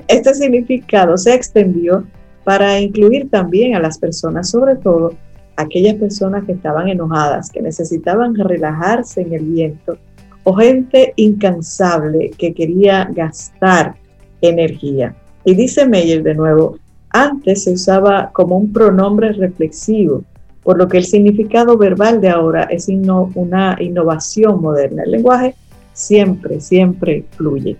[0.07, 2.05] este significado se extendió
[2.43, 5.13] para incluir también a las personas, sobre todo
[5.55, 9.97] aquellas personas que estaban enojadas, que necesitaban relajarse en el viento,
[10.43, 13.95] o gente incansable que quería gastar
[14.41, 15.15] energía.
[15.45, 16.77] Y dice Meyer de nuevo,
[17.09, 20.23] antes se usaba como un pronombre reflexivo,
[20.63, 25.03] por lo que el significado verbal de ahora es una innovación moderna.
[25.03, 25.55] El lenguaje
[25.93, 27.77] siempre, siempre fluye.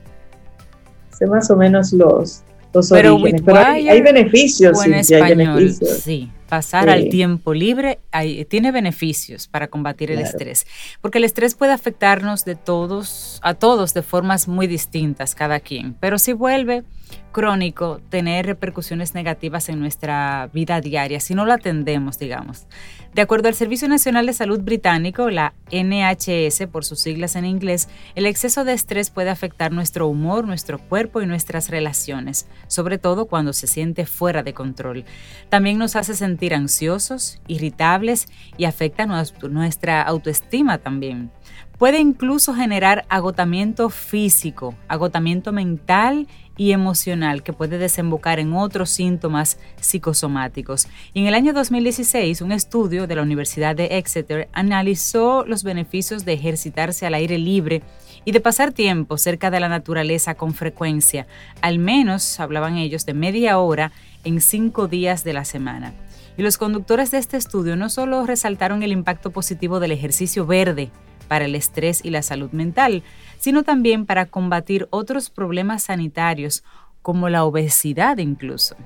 [1.18, 2.44] Sé más o menos los,
[2.74, 5.90] los Pero orígenes, pero hay, hay beneficios, hay español, beneficios.
[6.00, 6.30] sí.
[6.50, 6.90] Pasar Sí.
[6.92, 10.68] al tiempo libre hay- tiene beneficios para combatir el estrés,
[11.02, 15.96] porque el estrés puede afectarnos de todos a todos de formas muy distintas cada quien,
[16.00, 16.84] pero si vuelve
[17.32, 22.68] crónico tener repercusiones negativas en nuestra vida diaria si no lo atendemos, digamos.
[23.14, 27.88] De acuerdo al Servicio Nacional de Salud británico, la NHS por sus siglas en inglés,
[28.16, 33.26] el exceso de estrés puede afectar nuestro humor, nuestro cuerpo y nuestras relaciones, sobre todo
[33.26, 35.06] cuando se siente fuera de control.
[35.50, 41.32] También nos hace sentir ansiosos, irritables y afecta nues- nuestra autoestima también.
[41.78, 46.28] Puede incluso generar agotamiento físico, agotamiento mental
[46.58, 50.88] emocional que puede desembocar en otros síntomas psicosomáticos.
[51.14, 56.26] Y en el año 2016, un estudio de la Universidad de Exeter analizó los beneficios
[56.26, 57.82] de ejercitarse al aire libre
[58.26, 61.28] y de pasar tiempo cerca de la naturaleza con frecuencia,
[61.62, 63.92] al menos, hablaban ellos, de media hora
[64.24, 65.94] en cinco días de la semana.
[66.38, 70.90] Y los conductores de este estudio no solo resaltaron el impacto positivo del ejercicio verde
[71.28, 73.04] para el estrés y la salud mental,
[73.44, 76.64] sino también para combatir otros problemas sanitarios
[77.02, 78.78] como la obesidad incluso.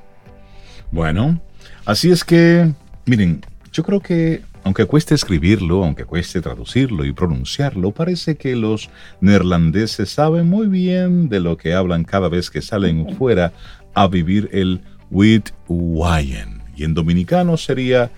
[0.89, 1.39] Bueno,
[1.85, 2.73] así es que,
[3.05, 8.89] miren, yo creo que aunque cueste escribirlo, aunque cueste traducirlo y pronunciarlo, parece que los
[9.21, 13.53] neerlandeses saben muy bien de lo que hablan cada vez que salen fuera
[13.93, 14.81] a vivir el
[15.11, 16.63] Witwayen.
[16.75, 18.09] Y en dominicano sería,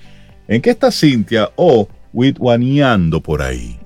[0.48, 1.52] ¿en qué está Cintia?
[1.58, 3.78] O Witwaneando por ahí.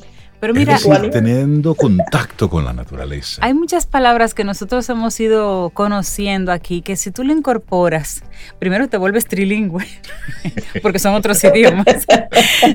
[0.43, 3.39] Pero Es mira, decir, teniendo contacto con la naturaleza.
[3.45, 8.23] Hay muchas palabras que nosotros hemos ido conociendo aquí que si tú lo incorporas,
[8.59, 9.85] primero te vuelves trilingüe,
[10.81, 12.05] porque son otros idiomas.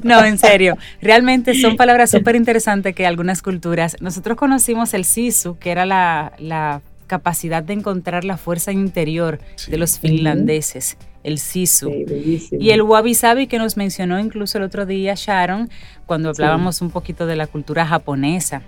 [0.03, 5.59] No, en serio, realmente son palabras súper interesantes que algunas culturas, nosotros conocimos el sisu,
[5.59, 9.71] que era la, la capacidad de encontrar la fuerza interior Sí.
[9.71, 11.91] de los finlandeses, el sisu.
[11.91, 12.49] Sí.
[12.61, 15.69] Y el wabi sabi que nos mencionó incluso el otro día Sharon,
[16.07, 16.43] cuando Sí.
[16.43, 18.62] hablábamos un poquito de la cultura japonesa.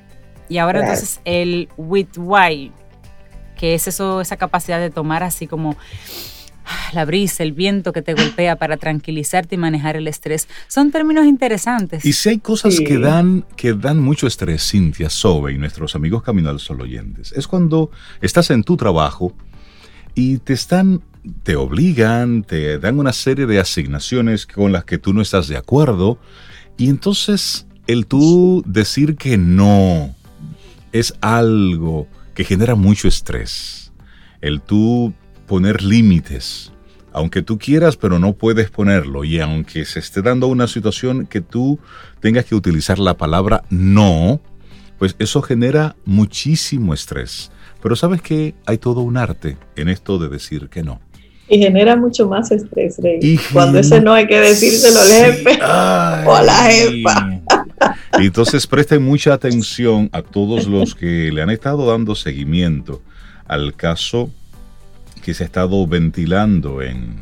[0.48, 0.94] Y ahora Claro.
[0.94, 2.72] entonces el witwai,
[3.56, 5.76] que es eso, esa capacidad de tomar así como
[6.66, 10.46] ah, la brisa, el viento que te golpea para tranquilizarte y manejar el estrés.
[10.68, 12.04] Son términos interesantes.
[12.04, 12.84] Y si hay cosas Sí.
[12.84, 17.32] que dan que dan mucho estrés, Cintia, Sobe y nuestros amigos Camino al Sol oyentes,
[17.32, 17.90] es cuando
[18.20, 19.32] estás en tu trabajo
[20.14, 21.02] y te están,
[21.42, 25.56] te obligan, te dan una serie de asignaciones con las que tú no estás de
[25.56, 26.18] acuerdo
[26.76, 30.14] y entonces el tú decir que no
[30.92, 33.92] es algo que genera mucho estrés.
[34.40, 35.12] El tú
[35.46, 36.72] poner límites,
[37.12, 39.24] aunque tú quieras, pero no puedes ponerlo.
[39.24, 41.78] Y aunque se esté dando una situación que tú
[42.20, 44.40] tengas que utilizar la palabra no,
[44.98, 47.50] pues eso genera muchísimo estrés.
[47.82, 51.00] Pero sabes que hay todo un arte en esto de decir que no.
[51.50, 53.38] Y genera mucho más estrés, Rey.
[53.52, 57.40] Cuando ese no hay que decírselo al jefe o a la jefa.
[58.20, 63.02] Y entonces presten mucha atención a todos los que le han estado dando seguimiento
[63.46, 64.30] al caso
[65.22, 67.16] que se ha estado ventilando en,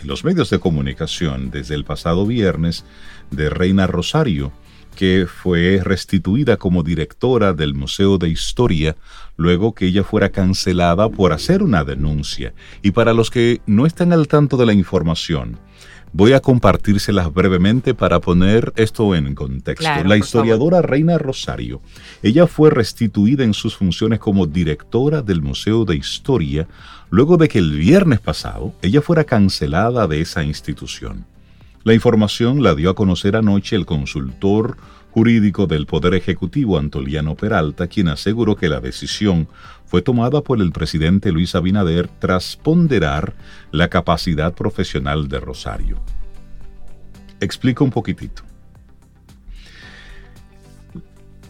[0.00, 2.84] en los medios de comunicación desde el pasado viernes
[3.30, 4.52] de Reina Rosario,
[4.94, 8.96] que fue restituida como directora del Museo de Historia
[9.36, 12.54] luego que ella fuera cancelada por hacer una denuncia.
[12.82, 15.58] Y para los que no están al tanto de la información,
[16.12, 20.04] voy a compartírselas brevemente para poner esto en contexto.
[20.04, 21.80] la historiadora Reina Rosario,
[22.22, 26.68] ella fue restituida en sus funciones como directora del Museo de Historia
[27.10, 31.26] luego de que el viernes pasado ella fuera cancelada de esa institución.
[31.84, 34.76] La información la dio a conocer anoche el consultor
[35.10, 39.48] jurídico del Poder Ejecutivo Antoliano Peralta, quien aseguró que la decisión
[39.84, 43.34] fue tomada por el presidente Luis Abinader tras ponderar
[43.72, 46.00] la capacidad profesional de Rosario.
[47.40, 48.51] Explico un poquitito.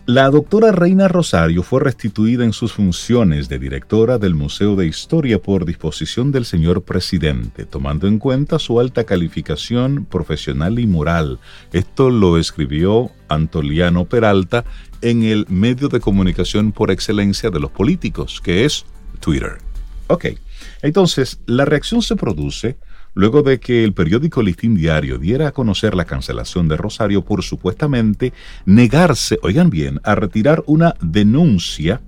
[0.07, 5.41] La doctora Reina Rosario fue restituida en sus funciones de directora del Museo de Historia
[5.41, 11.39] por disposición del señor presidente, tomando en cuenta su alta calificación profesional y moral.
[11.73, 14.65] Esto lo escribió Antoliano Peralta
[15.03, 18.85] en el medio de comunicación por excelencia de los políticos, que es
[19.21, 19.59] Twitter.
[20.09, 20.27] Ok,
[20.83, 22.77] entonces la reacción se produce
[23.15, 27.43] luego de que el periódico Listín Diario diera a conocer la cancelación de Rosario por
[27.43, 28.33] supuestamente
[28.65, 32.01] negarse, oigan bien, a retirar una denuncia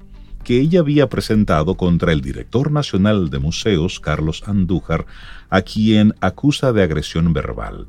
[0.44, 5.06] que ella había presentado contra el director nacional de museos, Carlos Andújar,
[5.48, 7.86] a quien acusa de agresión verbal.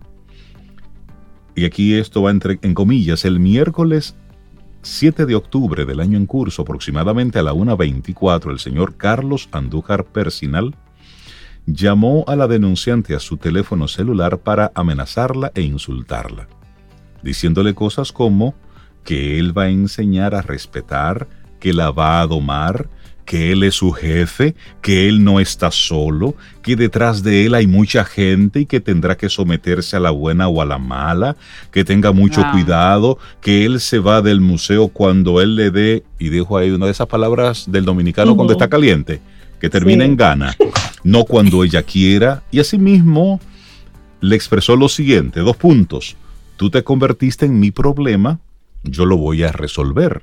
[1.53, 4.15] Y aquí esto va entre, en comillas, el miércoles
[4.81, 10.05] 7 de octubre del año en curso, aproximadamente a la 1.24, el señor Carlos Andújar
[10.05, 10.75] Persinal
[11.65, 16.47] llamó a la denunciante a su teléfono celular para amenazarla e insultarla,
[17.23, 18.55] diciéndole cosas como
[19.03, 21.27] que él va a enseñar a respetar,
[21.59, 22.89] que la va a domar,
[23.25, 27.65] que él es su jefe, que él no está solo, que detrás de él hay
[27.65, 31.35] mucha gente y que tendrá que someterse a la buena o a la mala,
[31.71, 36.29] que tenga mucho cuidado, que él se va del museo cuando él le dé, y
[36.29, 39.21] dejo ahí una de esas palabras del dominicano cuando está caliente,
[39.65, 40.55] que termina en gana,
[41.03, 43.39] no cuando ella quiera, y asimismo
[44.21, 46.17] le expresó lo siguiente, dos puntos,
[46.55, 48.39] tú te convertiste en mi problema,
[48.83, 50.21] yo lo voy a resolver.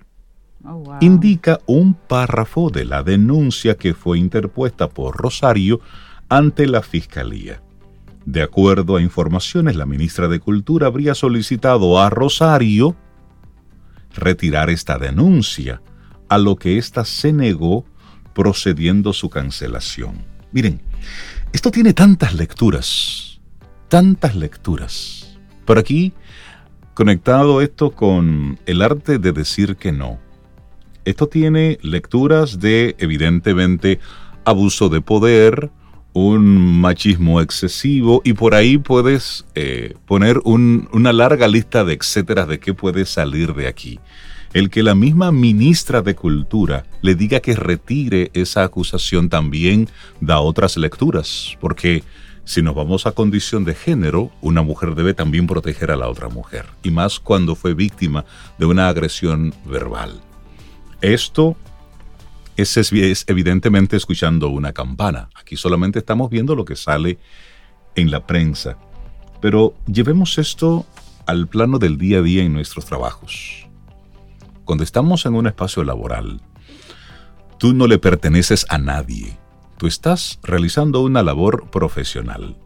[0.65, 5.81] Oh, Indica un párrafo de la denuncia que fue interpuesta por Rosario
[6.29, 7.61] ante la Fiscalía.
[8.25, 12.95] De acuerdo a informaciones, la ministra de Cultura habría solicitado a Rosario
[14.15, 15.83] retirar esta denuncia,
[16.29, 17.85] a lo que ésta se negó
[18.35, 20.25] procediendo su cancelación.
[20.53, 20.81] Miren,
[21.53, 23.41] esto tiene tantas lecturas,
[23.89, 25.39] tantas lecturas.
[25.65, 26.13] Por aquí,
[26.95, 30.19] conectado esto con el arte de decir que no.
[31.05, 33.99] Esto tiene lecturas de, evidentemente,
[34.45, 35.71] abuso de poder,
[36.13, 42.61] un machismo excesivo y por ahí puedes eh, poner una larga lista de etcétera de
[42.61, 43.99] qué puede salir de aquí
[44.55, 49.89] el que la misma ministra de Cultura le diga que retire esa acusación también
[50.21, 52.05] da otras lecturas, porque
[52.45, 56.29] si nos vamos a condición de género, una mujer debe también proteger a la otra
[56.29, 58.25] mujer, y más cuando fue víctima
[58.59, 60.21] de una agresión verbal.
[61.01, 61.57] Esto
[62.57, 65.31] es, es evidentemente escuchando una campana.
[65.35, 67.19] Aquí solamente estamos viendo lo que sale
[67.95, 68.77] en la prensa.
[69.41, 70.87] Pero llevemos esto
[71.27, 73.62] al plano del día a día en nuestros trabajos.
[74.65, 76.41] Cuando estamos en un espacio laboral,
[77.59, 79.37] tú no le perteneces a nadie.
[79.77, 82.57] Tú estás realizando una labor profesional.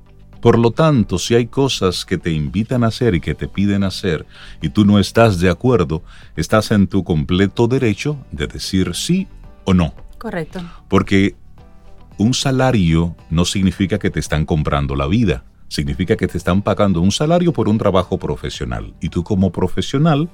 [0.43, 3.83] Por lo tanto, si hay cosas que te invitan a hacer y que te piden
[3.83, 4.27] hacer
[4.61, 6.03] y tú no estás de acuerdo,
[6.37, 9.27] estás en tu completo derecho de decir sí
[9.65, 9.95] o no.
[10.19, 10.61] Correcto.
[10.89, 11.35] Porque
[12.19, 17.01] un salario no significa que te están comprando la vida, significa que te están pagando
[17.01, 18.95] un salario por un trabajo profesional.
[19.01, 20.29] Y tú como profesional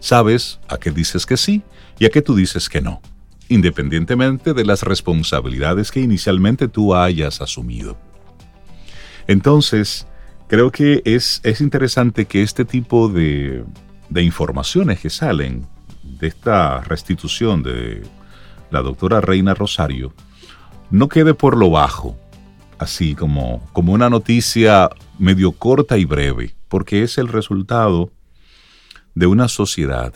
[0.00, 1.62] Sabes a qué dices que sí
[1.98, 3.00] y a qué tú dices que no,
[3.48, 7.96] independientemente de las responsabilidades que inicialmente tú hayas asumido.
[9.26, 10.06] Entonces,
[10.48, 13.64] creo que es, es interesante que este tipo de,
[14.08, 15.66] de informaciones que salen
[16.02, 18.02] de esta restitución de
[18.70, 20.12] la doctora Reina Rosario
[20.90, 22.18] no quede por lo bajo,
[22.78, 28.10] así como, como una noticia medio corta y breve, porque es el resultado
[29.20, 30.14] de una sociedad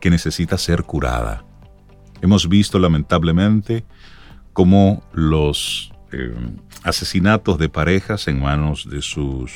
[0.00, 1.44] que necesita ser curada.
[2.22, 3.84] Hemos visto lamentablemente
[4.52, 6.34] cómo los eh,
[6.82, 9.52] asesinatos de parejas en manos de sus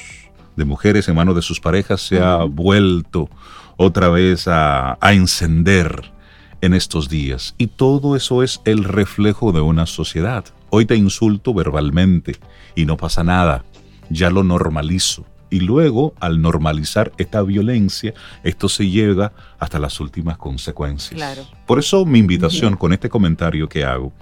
[0.54, 3.28] de mujeres en manos de sus parejas se ha vuelto
[3.76, 6.12] otra vez a, a encender
[6.60, 7.56] en estos días.
[7.58, 10.44] Y todo eso es el reflejo de una sociedad.
[10.70, 12.36] Hoy te insulto verbalmente
[12.76, 13.64] y no pasa nada.
[14.10, 15.26] Ya lo normalizo.
[15.48, 21.38] Y luego, al normalizar esta violencia, esto se llega hasta las últimas consecuencias.
[21.66, 24.12] Por eso mi invitación con este comentario que hago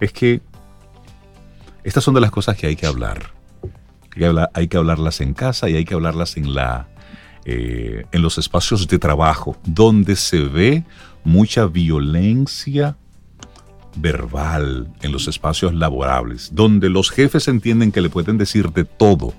[0.00, 0.40] es que
[1.84, 3.32] estas son de las cosas que hay que hablar.
[4.54, 6.88] Hay que, hablarlas en casa y hay que hablarlas en, la,
[7.44, 10.84] eh, en los espacios de trabajo, donde se ve
[11.24, 12.96] mucha violencia
[13.96, 19.34] verbal en los espacios laborables, donde los jefes entienden que le pueden decir de todo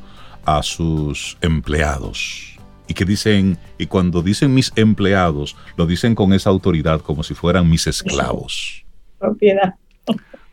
[0.45, 2.57] a sus empleados.
[2.87, 7.33] Y que dicen, y cuando dicen mis empleados, lo dicen con esa autoridad como si
[7.33, 8.85] fueran mis esclavos.
[9.19, 9.75] Propiedad.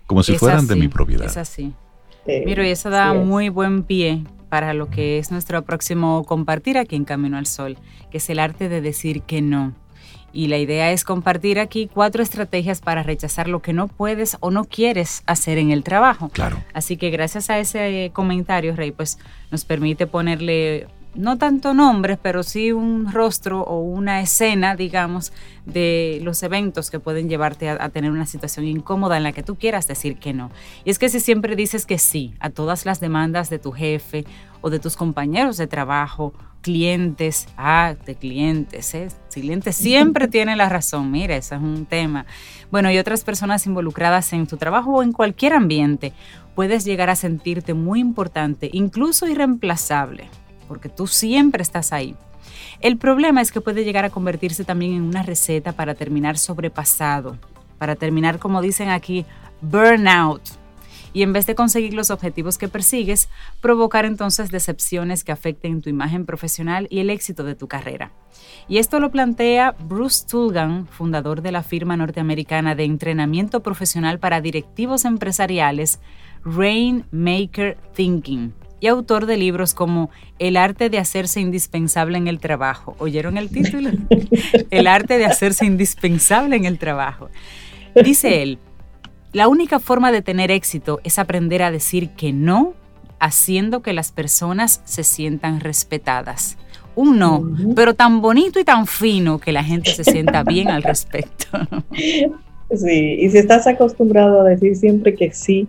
[0.07, 1.27] Como si fueran de mi propiedad.
[1.27, 1.73] Es así.
[2.27, 6.97] Miro, y eso da muy buen pie para lo que es nuestro próximo compartir aquí
[6.97, 7.79] en Camino al Sol,
[8.11, 9.73] que es el arte de decir que no.
[10.33, 14.51] Y la idea es compartir aquí cuatro estrategias para rechazar lo que no puedes o
[14.51, 16.29] no quieres hacer en el trabajo.
[16.29, 16.63] Claro.
[16.73, 19.19] Así que gracias a ese comentario, Rey, pues
[19.51, 25.33] nos permite ponerle no tanto nombres, pero sí un rostro o una escena, digamos,
[25.67, 29.57] de los eventos que pueden llevarte a, tener una situación incómoda en la que tú
[29.57, 30.51] quieras decir que no.
[30.85, 34.25] Y es que si siempre dices que sí a todas las demandas de tu jefe
[34.61, 36.33] o de tus compañeros de trabajo,
[36.63, 39.09] clientes, ah, de clientes, ¿eh?
[39.33, 42.27] clientes siempre tiene la razón, mira, eso es un tema.
[42.71, 46.13] Bueno, y otras personas involucradas en tu trabajo o en cualquier ambiente,
[46.55, 50.29] puedes llegar a sentirte muy importante, incluso irreemplazable
[50.71, 52.15] porque tú siempre estás ahí.
[52.79, 57.37] El problema es que puede llegar a convertirse también en una receta para terminar sobrepasado,
[57.77, 59.27] para terminar, como dicen aquí,
[59.61, 60.60] burnout.
[61.13, 63.29] Y en vez de conseguir los objetivos que persigues,
[63.61, 68.13] provocar entonces decepciones que afecten tu imagen profesional y el éxito de tu carrera.
[68.69, 74.41] Y esto lo plantea Bruce Tulgan, fundador de la firma norteamericana de entrenamiento profesional para
[74.41, 76.01] directivos empresariales
[76.45, 82.97] Rainmaker Thinking y autor de libros como El arte de hacerse indispensable en el trabajo.
[82.99, 83.91] ¿Oyeron el título?
[84.71, 87.29] el arte de hacerse indispensable en el trabajo.
[87.95, 88.59] Dice él,
[89.33, 92.75] la única forma de tener éxito es aprender a decir que no,
[93.21, 96.57] haciendo que las personas se sientan respetadas.
[96.97, 100.83] Un no, pero tan bonito y tan fino que la gente se sienta bien al
[100.83, 101.47] respecto.
[102.75, 105.69] Sí, y si estás acostumbrado a decir siempre que sí,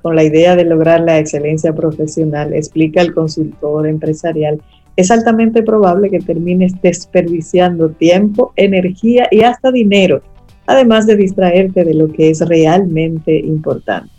[0.00, 4.60] con la idea de lograr la excelencia profesional, explica el consultor empresarial,
[4.96, 10.22] es altamente probable que termines desperdiciando tiempo, energía y hasta dinero,
[10.66, 14.10] además de distraerte de lo que es realmente importante.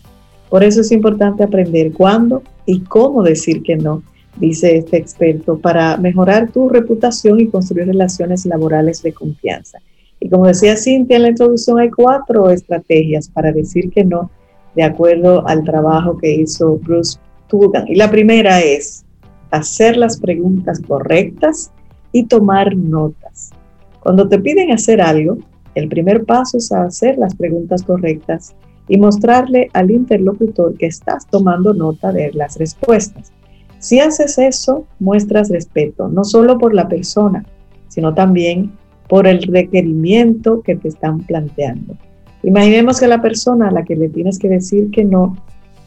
[0.49, 4.03] Por eso es importante aprender cuándo y cómo decir que no,
[4.37, 9.79] dice este experto, para mejorar tu reputación y construir relaciones laborales de confianza.
[10.19, 14.29] Y como decía Cintia en la introducción, hay cuatro estrategias para decir que no
[14.75, 17.87] de acuerdo al trabajo que hizo Bruce Tugan.
[17.87, 19.05] Y la primera es
[19.51, 21.71] hacer las preguntas correctas
[22.11, 23.51] y tomar notas.
[23.99, 25.37] Cuando te piden hacer algo,
[25.75, 28.55] el primer paso es hacer las preguntas correctas
[28.87, 33.31] y mostrarle al interlocutor que estás tomando nota de las respuestas.
[33.79, 37.45] Si haces eso, muestras respeto, no solo por la persona,
[37.87, 38.71] sino también
[39.09, 41.97] por el requerimiento que te están planteando.
[42.43, 45.37] Imaginemos que la persona a la que le tienes que decir que no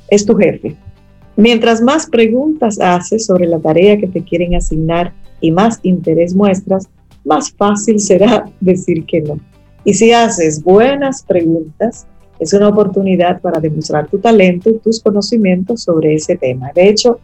[0.08, 0.76] es tu jefe.
[1.36, 6.88] Mientras más preguntas haces sobre la tarea que te quieren asignar y más interés muestras,
[7.24, 9.38] más fácil será decir que no.
[9.86, 12.08] Y si haces buenas preguntas,
[12.40, 16.72] es una oportunidad para demostrar tu talento y tus conocimientos sobre ese tema.
[16.74, 17.20] De hecho,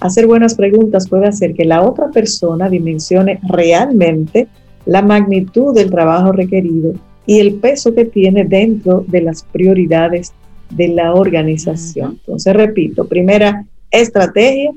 [0.00, 4.48] hacer buenas preguntas puede hacer que la otra persona dimensione realmente
[4.84, 6.92] la magnitud del trabajo requerido
[7.24, 10.32] y el peso que tiene dentro de las prioridades
[10.70, 12.18] de la organización.
[12.18, 14.72] Entonces, repito, primera estrategia,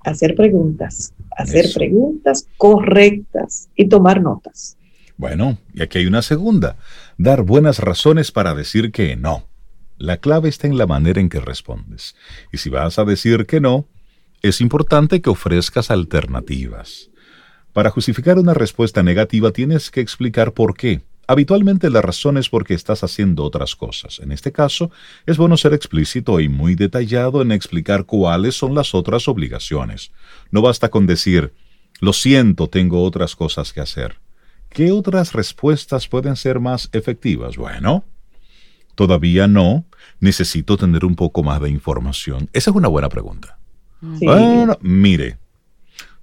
[0.00, 4.77] hacer preguntas, hacer preguntas correctas y tomar notas.
[5.18, 6.76] Bueno, y aquí hay una segunda,
[7.18, 9.48] dar buenas razones para decir que no.
[9.98, 12.14] La clave está en la manera en que respondes.
[12.52, 13.88] Y si vas a decir que no,
[14.42, 17.10] es importante que ofrezcas alternativas.
[17.72, 21.02] Para justificar una respuesta negativa tienes que explicar por qué.
[21.26, 24.20] Habitualmente la razón es porque estás haciendo otras cosas.
[24.20, 24.92] En este caso,
[25.26, 30.12] es bueno ser explícito y muy detallado en explicar cuáles son las otras obligaciones.
[30.52, 31.52] No basta con decir,
[32.00, 34.20] lo siento, tengo otras cosas que hacer.
[34.70, 37.56] ¿Qué otras respuestas pueden ser más efectivas?
[37.56, 38.04] Bueno,
[38.98, 39.84] Todavía no.
[40.18, 42.50] Necesito tener un poco más de información.
[42.52, 43.56] Esa es una buena pregunta.
[44.00, 45.38] Bueno, mire,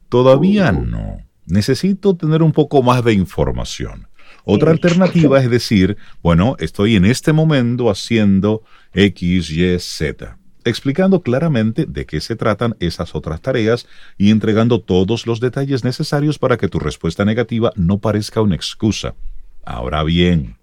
[0.09, 1.19] todavía no.
[1.45, 4.09] Necesito tener un poco más de información.
[4.43, 8.61] Otra alternativa es decir, bueno, estoy en este momento haciendo
[8.93, 13.87] X, Y, Z explicando claramente de qué se tratan esas otras tareas
[14.17, 19.15] y entregando todos los detalles necesarios para que tu respuesta negativa no parezca una excusa.
[19.63, 20.57] Ahora bien,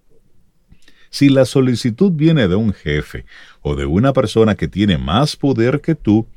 [1.09, 3.25] si la solicitud viene de un jefe
[3.61, 6.27] o de una persona que tiene más poder que tú,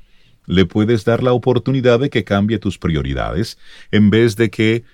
[0.46, 3.58] le puedes dar la oportunidad de que cambie tus prioridades
[3.90, 4.84] en vez de que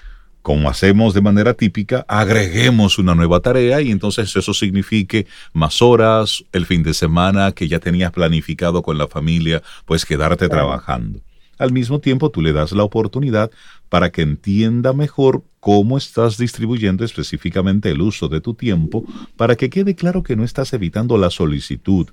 [0.43, 6.45] como hacemos de manera típica, agreguemos una nueva tarea y entonces eso signifique más horas,
[6.53, 11.21] el fin de semana que ya tenías planificado con la familia, pues quedarte trabajando.
[11.59, 13.51] Al mismo tiempo, tú le das la oportunidad
[13.89, 19.05] para que entienda mejor cómo estás distribuyendo específicamente el uso de tu tiempo,
[19.37, 22.09] para que quede claro que no estás evitando la solicitud,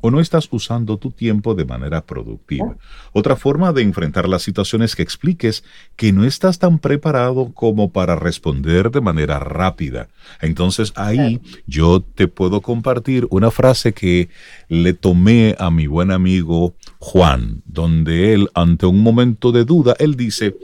[0.00, 2.76] o no estás usando tu tiempo de manera productiva.
[3.12, 5.64] Otra forma de enfrentar las situaciones que expliques
[5.96, 10.08] que no estás tan preparado como para responder de manera rápida.
[10.40, 14.28] Entonces ahí yo te puedo compartir una frase que
[14.68, 20.16] le tomé a mi buen amigo Juan, donde él ante un momento de duda, él
[20.16, 20.56] dice,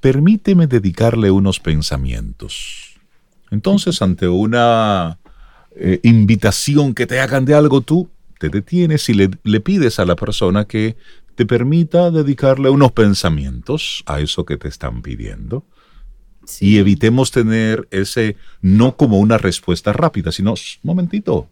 [0.00, 2.94] permíteme dedicarle unos pensamientos.
[3.50, 5.18] Entonces ante una...
[5.76, 8.08] Eh, invitación que te hagan de algo, tú
[8.38, 10.96] te detienes y le, pides a la persona que
[11.34, 15.64] te permita dedicarle unos pensamientos a eso que te están pidiendo.
[16.60, 21.48] Y evitemos tener ese no como una respuesta rápida, sino momentito.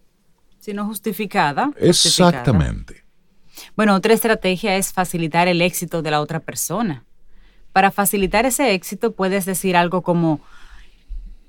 [0.61, 1.73] Sino justificada.
[1.79, 3.03] Exactamente.
[3.75, 7.05] Bueno, otra estrategia es facilitar el éxito de la otra persona.
[7.73, 10.41] Para facilitar ese éxito puedes decir algo como,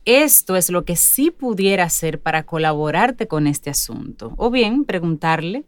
[0.06, 4.34] esto es lo que sí pudiera hacer para colaborarte con este asunto.
[4.38, 5.66] O bien preguntarle,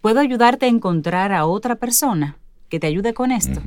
[0.00, 2.36] ¿puedo ayudarte a encontrar a otra persona
[2.68, 3.60] que te ayude con esto?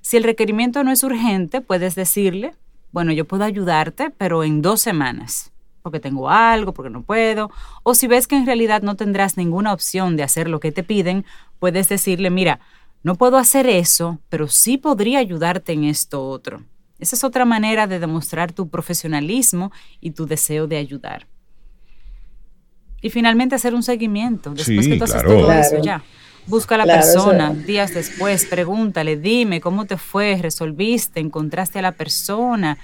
[0.00, 2.54] Si el requerimiento no es urgente, puedes decirle,
[2.92, 5.52] bueno, yo puedo ayudarte, pero en dos semanas,
[5.82, 7.50] porque tengo algo, porque no puedo.
[7.84, 10.82] O si ves que en realidad no tendrás ninguna opción de hacer lo que te
[10.82, 11.24] piden,
[11.60, 12.58] puedes decirle, mira,
[13.02, 16.64] no puedo hacer eso, pero sí podría ayudarte en esto otro.
[17.00, 21.26] Esa es otra manera de demostrar tu profesionalismo y tu deseo de ayudar.
[23.02, 26.02] Y finalmente hacer un seguimiento después que tú haces todo eso ya.
[26.46, 31.92] Busca a la persona días después, pregúntale, dime cómo te fue, resolviste, encontraste a la
[31.92, 32.78] persona.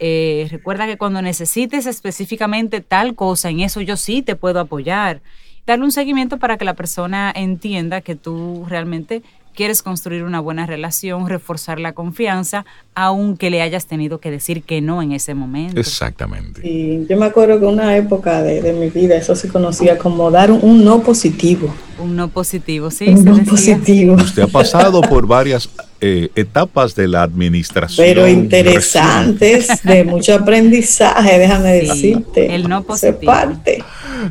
[0.00, 5.20] Eh, recuerda que cuando necesites específicamente tal cosa, en eso yo sí te puedo apoyar.
[5.66, 9.22] Darle un seguimiento para que la persona entienda que tú realmente
[9.58, 14.80] quieres construir una buena relación, reforzar la confianza, aunque le hayas tenido que decir que
[14.80, 15.80] no en ese momento.
[15.80, 16.60] Exactamente.
[16.62, 20.52] Y yo me acuerdo que una época de, mi vida eso se conocía como dar
[20.52, 21.74] un, no positivo.
[21.98, 23.08] Un no positivo, sí.
[23.08, 24.14] Un no positivo.
[24.14, 25.68] Usted ha pasado por varias
[26.00, 28.06] eh, etapas de la administración.
[28.06, 32.54] Pero interesantes, de mucho aprendizaje, déjame decirte.
[32.54, 33.32] El no positivo.
[33.32, 33.82] parte.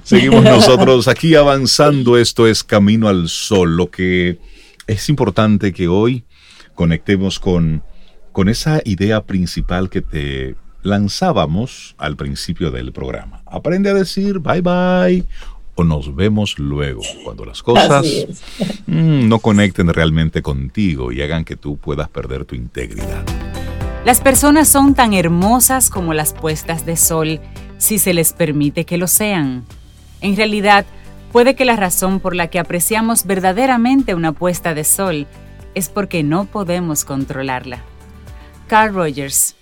[0.06, 2.18] Seguimos nosotros aquí avanzando.
[2.18, 4.38] Esto es Camino al Sol, lo que
[4.88, 6.24] es importante que hoy
[6.74, 7.84] conectemos con,
[8.32, 13.42] con esa idea principal que te lanzábamos al principio del programa.
[13.46, 15.26] Aprende a decir bye bye
[15.76, 18.06] o nos vemos luego, cuando las cosas
[18.88, 23.24] mm, no conecten realmente contigo y hagan que tú puedas perder tu integridad.
[24.04, 27.42] Las personas son tan hermosas como las puestas de sol,
[27.78, 29.66] si se les permite que lo sean.
[30.22, 30.86] En realidad,
[31.32, 35.28] Puede que la razón por la que apreciamos verdaderamente una puesta de sol
[35.76, 37.84] es porque no podemos controlarla.
[38.68, 39.56] Carl Rogers.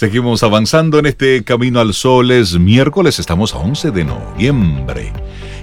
[0.00, 2.30] Seguimos avanzando en este camino al sol.
[2.30, 5.12] Es miércoles, estamos a 11 de noviembre.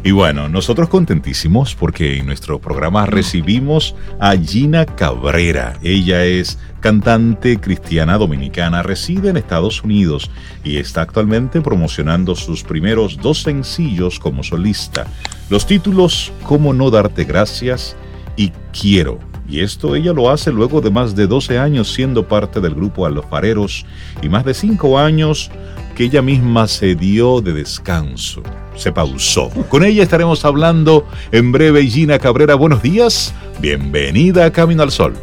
[0.03, 5.79] Y bueno, nosotros contentísimos porque en nuestro programa recibimos a Gina Cabrera.
[5.81, 10.29] Ella es cantante cristiana dominicana, reside en Estados Unidos
[10.63, 15.07] y está actualmente promocionando sus primeros dos sencillos como solista.
[15.49, 17.95] Los títulos Cómo no darte gracias
[18.35, 19.17] y Quiero.
[19.49, 23.05] Y esto ella lo hace luego de más de 12 años siendo parte del grupo
[23.05, 23.85] Alfareros
[24.21, 25.49] y más de 5 años
[25.95, 28.43] que ella misma se dio de descanso,
[28.75, 29.49] se pausó.
[29.69, 31.85] Con ella estaremos hablando en breve.
[31.87, 33.33] Gina Cabrera, buenos días.
[33.59, 35.15] Bienvenida a Camino al Sol.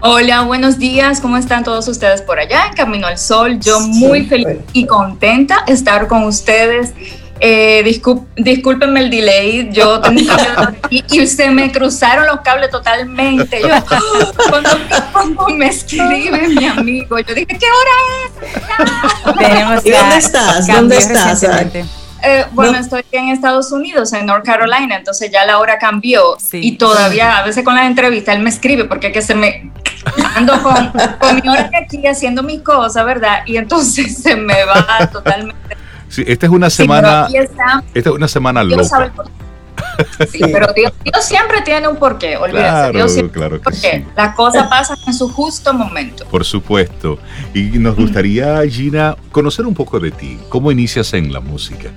[0.00, 1.20] Hola, buenos días.
[1.20, 3.58] ¿Cómo están todos ustedes por allá en Camino al Sol?
[3.60, 6.92] Yo muy feliz y contenta de estar con ustedes.
[7.40, 7.82] Eh,
[8.36, 13.60] discúlpenme el delay, yo tenía y, y se me cruzaron los cables totalmente.
[13.60, 13.68] Yo,
[15.12, 19.40] cuando, me escribe mi amigo, yo dije, ¿qué hora
[19.76, 19.86] es?
[19.86, 20.66] ¿Y dónde estás?
[20.66, 21.44] ¿Dónde estás?
[22.20, 26.76] Eh, bueno, estoy en Estados Unidos, en North Carolina, entonces ya la hora cambió y
[26.76, 29.70] todavía a veces con las entrevistas él me escribe porque es que se me
[30.34, 30.92] ando con,
[31.36, 33.42] mi hora aquí haciendo mis cosas, ¿verdad?
[33.46, 35.77] Y entonces se me va totalmente.
[36.08, 39.12] Sí, esta es una semana, esta es una semana loca.
[40.30, 42.96] Sí, pero Dios, siempre tiene un porqué, olvídate.
[42.96, 46.24] Dios claro que Las cosas pasan en su justo momento.
[46.26, 47.18] Por supuesto.
[47.54, 50.38] Y nos gustaría, Gina, conocer un poco de ti.
[50.48, 51.90] ¿Cómo inicias en la música?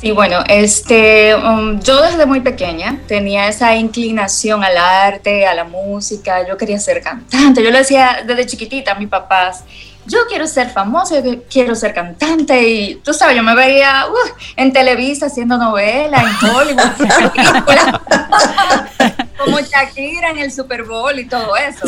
[0.00, 5.64] Sí, bueno, este, um, yo desde muy pequeña tenía esa inclinación al arte, a la
[5.64, 6.46] música.
[6.48, 7.62] Yo quería ser cantante.
[7.62, 9.64] Yo le decía desde chiquitita a mis papás
[10.10, 14.14] yo quiero ser famosa, yo quiero ser cantante y tú sabes, yo me veía uh,
[14.56, 16.90] en Televisa haciendo novelas, en Hollywood,
[19.38, 21.86] como Shakira en el Super Bowl y todo eso.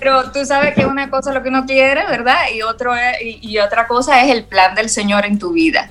[0.00, 2.38] Pero tú sabes que una cosa es lo que uno quiere, ¿verdad?
[2.54, 5.90] Y, otro y, otra cosa es el plan del Señor en tu vida.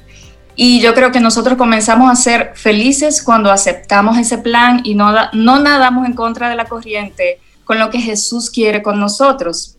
[0.56, 5.14] Y yo creo que nosotros comenzamos a ser felices cuando aceptamos ese plan y no,
[5.34, 9.75] no nadamos en contra de la corriente con lo que Jesús quiere con nosotros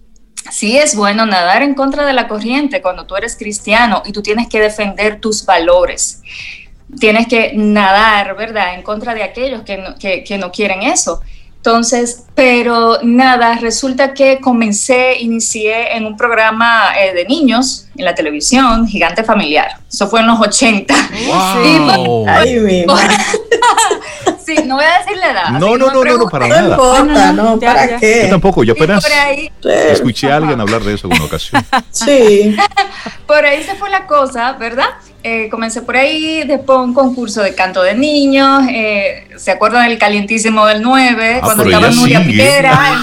[0.50, 4.22] sí es bueno nadar en contra de la corriente cuando tú eres cristiano y tú
[4.22, 6.22] tienes que defender tus valores.
[7.00, 11.20] Tienes que nadar, ¿verdad?, en contra de aquellos que no, que, no quieren eso.
[11.56, 18.14] Entonces, pero nada, resulta que comencé, inicié en un programa eh, de niños en la
[18.14, 19.78] televisión, Gigante Familiar.
[19.92, 20.94] Eso fue en los 80.
[21.26, 22.24] Wow.
[22.28, 22.84] Ay, mi
[24.44, 25.50] Sí, no voy a decir la edad.
[25.50, 26.76] No, no, no, no, para nada.
[26.76, 28.22] No importa, no, ¿para qué?
[28.24, 29.04] Yo tampoco, yo apenas
[29.64, 31.64] escuché a alguien hablar de eso en una ocasión.
[31.90, 32.56] Sí.
[33.26, 34.90] por ahí se fue la cosa, ¿verdad?
[35.28, 39.98] Eh, comencé por ahí, después un concurso de canto de niños, eh, ¿se acuerdan del
[39.98, 41.38] calientísimo del 9?
[41.38, 43.02] Ah, cuando estaba Nuria Piquera,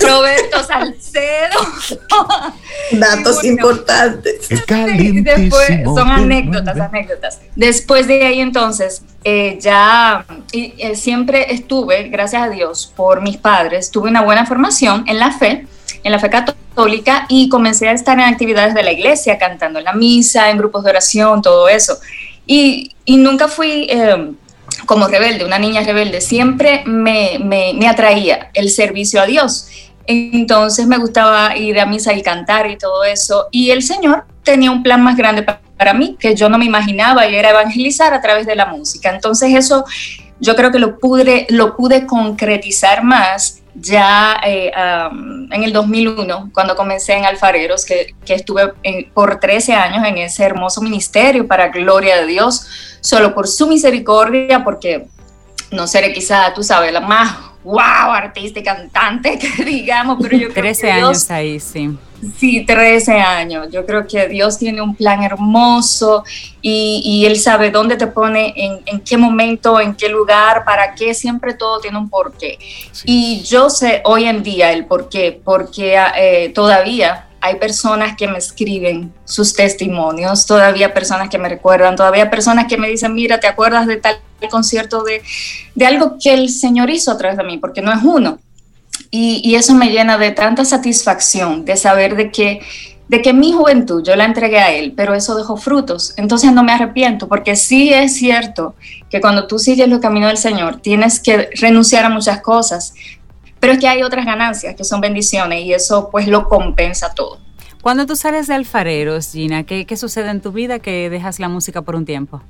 [0.00, 1.58] Roberto Salcedo.
[2.92, 4.48] Datos importantes.
[4.48, 7.40] El después, son anécdotas, anécdotas.
[7.56, 10.24] Después de ahí entonces, eh, ya
[10.94, 15.66] siempre estuve, gracias a Dios, por mis padres, tuve una buena formación en la fe
[16.04, 16.63] en la fe católica
[17.28, 20.84] y comencé a estar en actividades de la iglesia, cantando en la misa, en grupos
[20.84, 21.98] de oración, todo eso.
[22.46, 24.32] Y, y nunca fui eh,
[24.86, 29.68] como rebelde, una niña rebelde, siempre me, me, me, atraía el servicio a Dios.
[30.06, 33.48] Entonces me gustaba ir a misa y cantar y todo eso.
[33.50, 35.42] Y el Señor tenía un plan más grande
[35.76, 39.10] para mí que yo no me imaginaba y era evangelizar a través de la música.
[39.10, 39.84] Entonces eso
[40.40, 46.76] yo creo que lo pude, lo pude concretizar más ya eh, en el 2001, cuando
[46.76, 48.72] comencé en Alfareros, que, estuve
[49.12, 54.62] por 13 años en ese hermoso ministerio para gloria de Dios, solo por su misericordia,
[54.64, 55.06] porque
[55.70, 60.48] no seré quizá, tú sabes, la más wow artista y cantante que digamos, pero yo
[60.50, 61.96] creo 13 años ahí, sí.
[62.38, 63.68] Sí, 13 años.
[63.70, 66.24] Yo creo que Dios tiene un plan hermoso
[66.62, 71.12] y, Él sabe dónde te pone, en, qué momento, en qué lugar, para qué.
[71.14, 72.58] Siempre todo tiene un porqué.
[73.04, 78.38] Y yo sé hoy en día el porqué, porque eh, todavía hay personas que me
[78.38, 83.46] escriben sus testimonios, todavía personas que me recuerdan, todavía personas que me dicen, mira, ¿te
[83.46, 84.18] acuerdas de tal
[84.50, 85.22] concierto de,
[85.74, 87.58] de algo que el Señor hizo a través de mí?
[87.58, 88.38] Porque no es uno,
[89.10, 92.60] y, eso me llena de tanta satisfacción de saber de que,
[93.08, 96.14] de que mi juventud yo la entregué a Él, pero eso dejó frutos.
[96.16, 98.74] Entonces no me arrepiento, porque sí es cierto
[99.10, 102.94] que cuando tú sigues los caminos del Señor, tienes que renunciar a muchas cosas,
[103.64, 107.38] pero es que hay otras ganancias que son bendiciones y eso pues lo compensa todo.
[107.80, 111.48] Cuando tú sales de alfareros, Gina, ¿qué, qué sucede en tu vida que dejas la
[111.48, 112.42] música por un tiempo?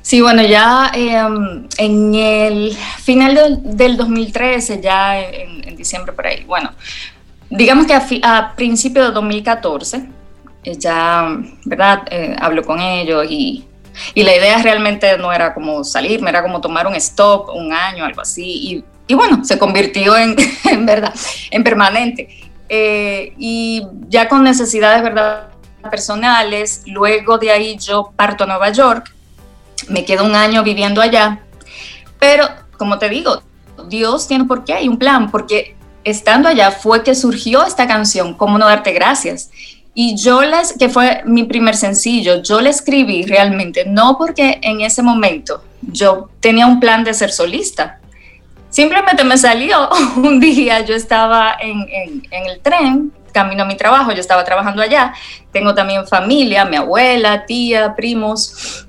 [0.00, 6.70] Sí, bueno, ya em, en el final del, 2013, ya en, diciembre por ahí, bueno,
[7.50, 10.08] digamos que a, a principios de 2014,
[10.64, 11.36] eh, ya,
[11.66, 12.04] ¿verdad?
[12.10, 13.62] Eh, hablo con ellos y,
[14.14, 18.06] y, la idea realmente no era como salir, era como tomar un stop, un año,
[18.06, 21.12] algo así, y, y bueno, se convirtió en, en verdad,
[21.50, 22.28] en permanente.
[22.68, 25.48] Eh, y ya con necesidades, ¿verdad?
[25.90, 29.12] personales, luego de ahí yo parto a Nueva York
[29.88, 31.40] me quedo un año viviendo allá,
[32.18, 33.42] pero como te digo,
[33.88, 38.34] Dios tiene por qué, hay un plan, porque estando allá fue que surgió esta canción,
[38.34, 39.50] ¿Cómo no darte gracias?
[39.94, 44.80] Y yo les, que fue mi primer sencillo, yo le escribí realmente, no porque en
[44.80, 48.00] ese momento yo tenía un plan de ser solista,
[48.78, 54.20] simplemente me salió un día, yo estaba en, el tren, camino a mi trabajo, yo
[54.20, 55.12] estaba trabajando allá,
[55.50, 58.86] tengo también familia, mi abuela, tía, primos,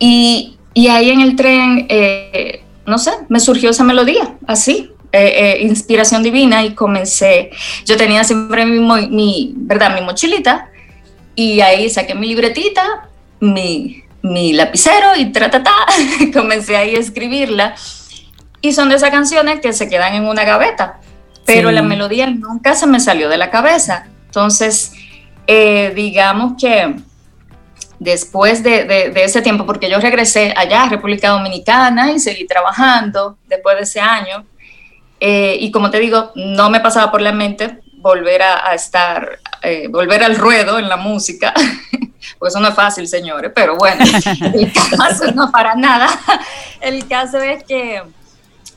[0.00, 0.58] y,
[0.90, 6.24] ahí en el tren, eh, no sé, me surgió esa melodía, así, eh, eh, inspiración
[6.24, 7.52] divina y comencé,
[7.84, 10.70] yo tenía siempre mi, mi, mi mochilita
[11.36, 13.08] Y ahí saqué mi libretita,
[13.38, 15.50] mi, mi lapicero y tra,
[16.32, 17.76] comencé ahí a escribirla.
[18.64, 20.98] Y son de esas canciones que se quedan en una gaveta,
[21.44, 24.06] pero la melodía nunca se me salió de la cabeza.
[24.24, 24.94] Entonces,
[25.46, 26.96] eh, digamos que
[27.98, 33.76] después de, ese tiempo, porque yo regresé allá a República Dominicana y seguí trabajando después
[33.76, 34.46] de ese año,
[35.20, 39.88] eh, y como te digo, no me pasaba por la mente volver a, estar, eh,
[39.88, 41.52] volver al ruedo en la música,
[42.38, 44.02] pues eso no es fácil, señores, pero bueno,
[44.54, 46.08] el caso no para nada.
[46.80, 48.00] El caso es que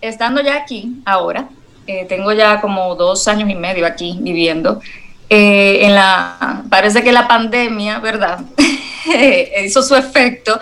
[0.01, 1.49] estando ya aquí ahora,
[1.85, 4.81] eh, tengo ya como dos años y medio aquí viviendo,
[5.29, 8.39] en la, parece que la pandemia, ¿verdad?
[9.65, 10.59] hizo su efecto.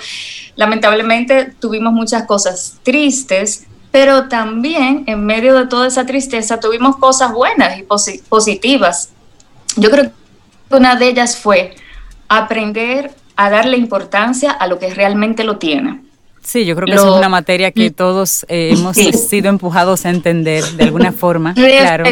[0.56, 7.32] Lamentablemente tuvimos muchas cosas tristes, pero también en medio de toda esa tristeza tuvimos cosas
[7.32, 7.84] buenas y
[8.30, 9.10] positivas.
[9.76, 11.76] Yo creo que una de ellas fue
[12.28, 16.05] aprender a darle importancia a lo que realmente lo tiene.
[16.46, 20.64] Sí, yo creo que es una materia que todos eh, hemos sido empujados a entender
[20.64, 21.54] de alguna forma.
[21.54, 22.06] claro.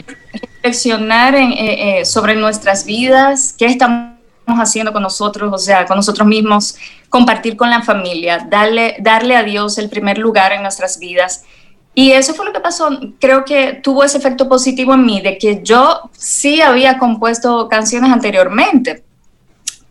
[0.64, 4.14] Reflexionar eh, eh, sobre nuestras vidas, qué estamos
[4.48, 6.76] haciendo con nosotros, o sea, con nosotros mismos,
[7.10, 11.44] compartir con la familia, darle, darle a Dios el primer lugar en nuestras vidas
[11.96, 12.90] y eso fue lo que pasó.
[13.20, 18.12] Creo que tuvo ese efecto positivo en mí, de que yo sí había compuesto canciones
[18.12, 19.04] anteriormente,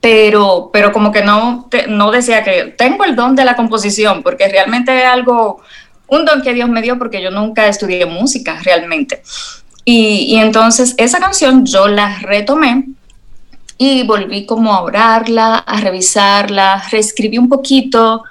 [0.03, 4.49] pero, pero como que no, no decía que tengo el don de la composición, porque
[4.49, 5.63] realmente es algo,
[6.09, 9.23] un don que Dios me dio, porque yo nunca estudié música realmente.
[9.87, 12.85] Y, y entonces esa canción yo la retomé
[13.79, 18.25] y volví como a orarla, a revisarla, reescribí un poquito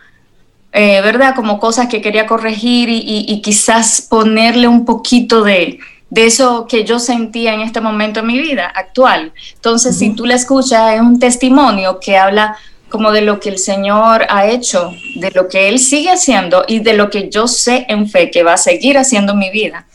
[0.74, 1.36] eh, ¿verdad?
[1.36, 5.80] Como cosas que quería corregir y, quizás ponerle un poquito de,
[6.14, 9.32] eso que yo sentía en este momento en mi vida actual.
[9.56, 12.58] Entonces, si tú la escuchas, es un testimonio que habla
[12.90, 16.80] como de lo que el Señor ha hecho, de lo que Él sigue haciendo y
[16.80, 19.86] de lo que yo sé en fe que va a seguir haciendo en mi vida.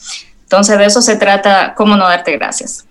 [0.45, 2.87] Entonces, de eso se trata, cómo no darte gracias.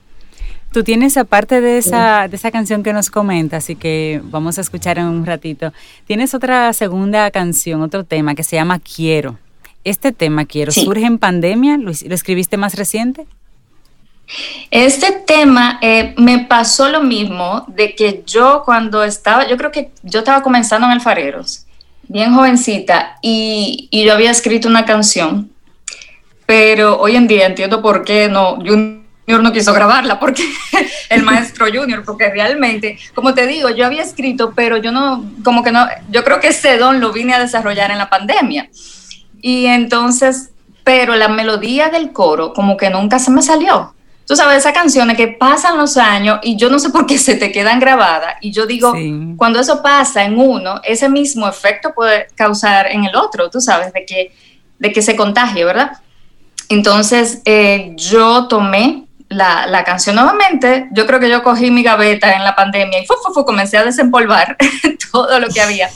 [0.71, 4.61] Tú tienes, aparte de esa, de esa canción que nos comentas y que vamos a
[4.61, 5.71] escuchar en un ratito,
[6.05, 9.39] tienes otra segunda canción, otro tema que se llama Quiero.
[9.85, 11.77] Este tema, Quiero, ¿surge en pandemia?
[11.77, 13.27] ¿Lo, escribiste más reciente?
[14.71, 19.91] Este tema eh, me pasó lo mismo de que yo cuando estaba, yo creo que
[20.01, 21.67] yo estaba comenzando en el Fareros,
[22.07, 25.51] bien jovencita, y, y yo había escrito una canción,
[26.47, 30.43] pero hoy en día entiendo por qué no, Junior no quiso grabarla porque
[31.09, 35.63] el maestro Junior, porque realmente, como te digo, yo había escrito, pero yo no, como
[35.63, 38.67] que no, yo creo que ese don lo vine a desarrollar en la pandemia.
[39.47, 40.49] Y entonces,
[40.83, 43.93] pero la melodía del coro como que nunca se me salió.
[44.25, 47.35] Tú sabes, esas canciones que pasan los años y yo no sé por qué se
[47.35, 48.37] te quedan grabadas.
[48.41, 48.95] Y yo digo,
[49.37, 53.93] cuando eso pasa en uno, ese mismo efecto puede causar en el otro, tú sabes,
[53.93, 54.33] de que,
[54.79, 55.91] de que se contagie, ¿verdad?
[56.69, 62.33] Entonces, eh, yo tomé la, la, canción nuevamente, yo creo que yo cogí mi gaveta
[62.33, 63.13] en la pandemia y fu,
[63.45, 64.57] comencé a desempolvar
[65.11, 65.87] todo lo que había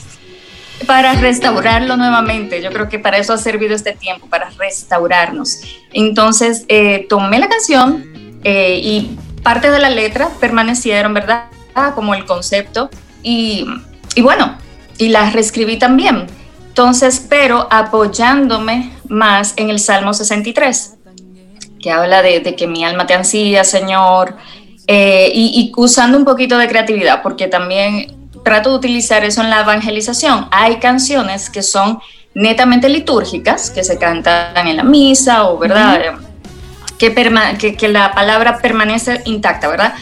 [0.86, 2.62] para restaurarlo nuevamente.
[2.62, 5.62] Yo creo que para eso ha servido este tiempo, para restaurarnos.
[5.92, 11.46] Entonces, eh, tomé la canción eh, y parte de la letra permanecieron, ¿verdad?
[11.94, 12.90] Como el concepto.
[13.22, 13.66] Y,
[14.14, 14.56] y bueno,
[14.98, 16.26] y la reescribí también.
[16.68, 20.94] Entonces, pero apoyándome más en el Salmo 63
[21.80, 24.36] que habla de, que mi alma te ansía, Señor,
[24.86, 29.60] eh, y, usando un poquito de creatividad, porque también trato de utilizar eso en la
[29.60, 30.48] evangelización.
[30.50, 32.00] Hay canciones que son
[32.34, 36.18] netamente litúrgicas, que se cantan en la misa o, ¿verdad?
[36.98, 37.14] que,
[37.58, 39.94] que, que, la palabra permanece intacta, ¿verdad?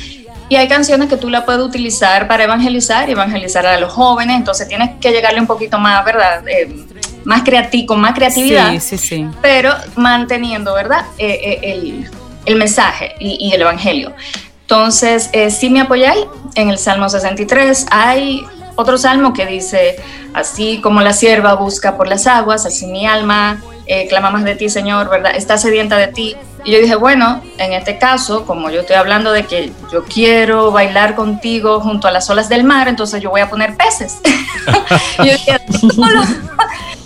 [0.48, 4.36] Y hay canciones que tú la puedes utilizar para evangelizar y evangelizar a los jóvenes,
[4.36, 6.42] entonces tienes que llegarle un poquito más, ¿verdad?
[6.48, 6.86] Eh,
[7.24, 9.26] más creativo, con más creatividad, sí, sí, sí.
[9.42, 11.04] pero manteniendo, ¿verdad?
[11.18, 12.04] Eh, eh,
[12.46, 14.14] el, mensaje y, el evangelio.
[14.62, 16.24] Entonces, eh, si me apoyáis
[16.60, 18.44] en el Salmo 63, hay
[18.74, 19.96] otro salmo que dice,
[20.34, 23.60] así como la sierva busca por las aguas, así mi alma
[24.08, 25.32] clama más de ti, Señor, ¿verdad?
[25.34, 26.36] Está sedienta de ti.
[26.64, 30.70] Y yo dije, bueno, en este caso, como yo estoy hablando de que yo quiero
[30.70, 34.20] bailar contigo junto a las olas del mar, entonces yo voy a poner peces.
[35.18, 35.58] yo dije,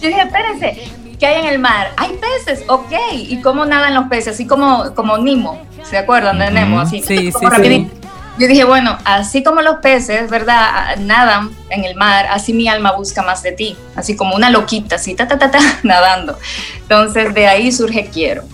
[0.00, 1.92] yo dije, espérense, ¿qué hay en el mar?
[1.96, 2.92] Hay peces, ok.
[3.12, 4.34] ¿Y cómo nadan los peces?
[4.34, 6.80] Así como, como Nemo, ¿se acuerdan de Nemo?
[6.80, 7.90] Así, sí, sí, sí.
[8.38, 10.96] Yo dije, bueno, así como los peces, ¿verdad?
[10.98, 14.96] Nadan en el mar, así mi alma busca más de ti, así como una loquita,
[14.96, 16.38] así, ta, ta, ta, ta, nadando.
[16.80, 18.44] Entonces, de ahí surge Quiero.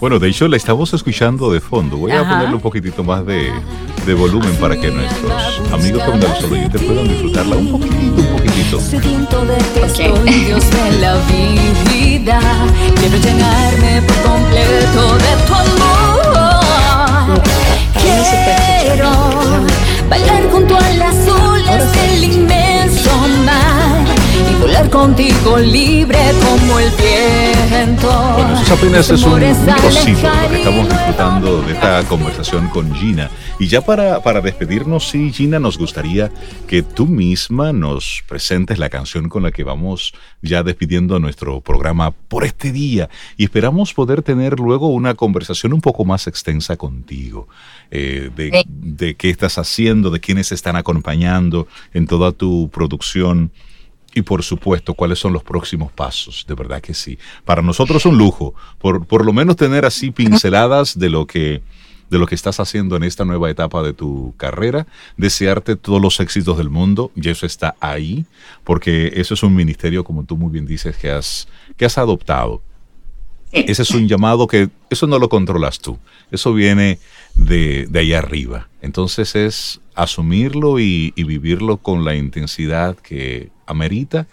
[0.00, 1.96] Bueno, de hecho la estamos escuchando de fondo.
[1.96, 3.52] Voy a ponerle un poquitito más de,
[4.04, 5.32] de volumen para que nuestros
[5.72, 8.78] amigos con los oyentes puedan disfrutarla un poquitito, un poquitito.
[9.92, 10.44] Okay.
[10.44, 11.14] Dios de la
[11.88, 12.40] vida,
[12.98, 16.01] quiero llenarme por completo de tu amor.
[18.02, 19.10] Quiero
[20.08, 23.10] bailar junto a las olas del inmenso
[23.44, 24.04] mar
[24.50, 28.32] y volar contigo libre como el viento.
[28.36, 33.30] Bueno, eso apenas es un, un lo que estamos disfrutando de esta conversación con Gina.
[33.58, 36.32] Y ya para, para despedirnos, sí, Gina, nos gustaría
[36.66, 42.10] que tú misma nos presentes la canción con la que vamos ya despidiendo nuestro programa
[42.10, 43.08] por este día.
[43.36, 47.46] Y esperamos poder tener luego una conversación un poco más extensa contigo.
[47.94, 53.52] Eh, de, de qué estás haciendo, de quiénes están acompañando en toda tu producción.
[54.14, 56.46] Y por supuesto, cuáles son los próximos pasos.
[56.48, 57.18] De verdad que sí.
[57.44, 61.60] Para nosotros un lujo, por, por lo menos tener así pinceladas de lo que
[62.08, 64.86] de lo que estás haciendo en esta nueva etapa de tu carrera,
[65.16, 68.26] desearte todos los éxitos del mundo, y eso está ahí,
[68.64, 72.60] porque eso es un ministerio, como tú muy bien dices, que has, que has adoptado.
[73.50, 75.98] Ese es un llamado que eso no lo controlas tú,
[76.30, 76.98] eso viene
[77.34, 78.68] de, de ahí arriba.
[78.80, 84.26] Entonces es asumirlo y, vivirlo con la intensidad que amerita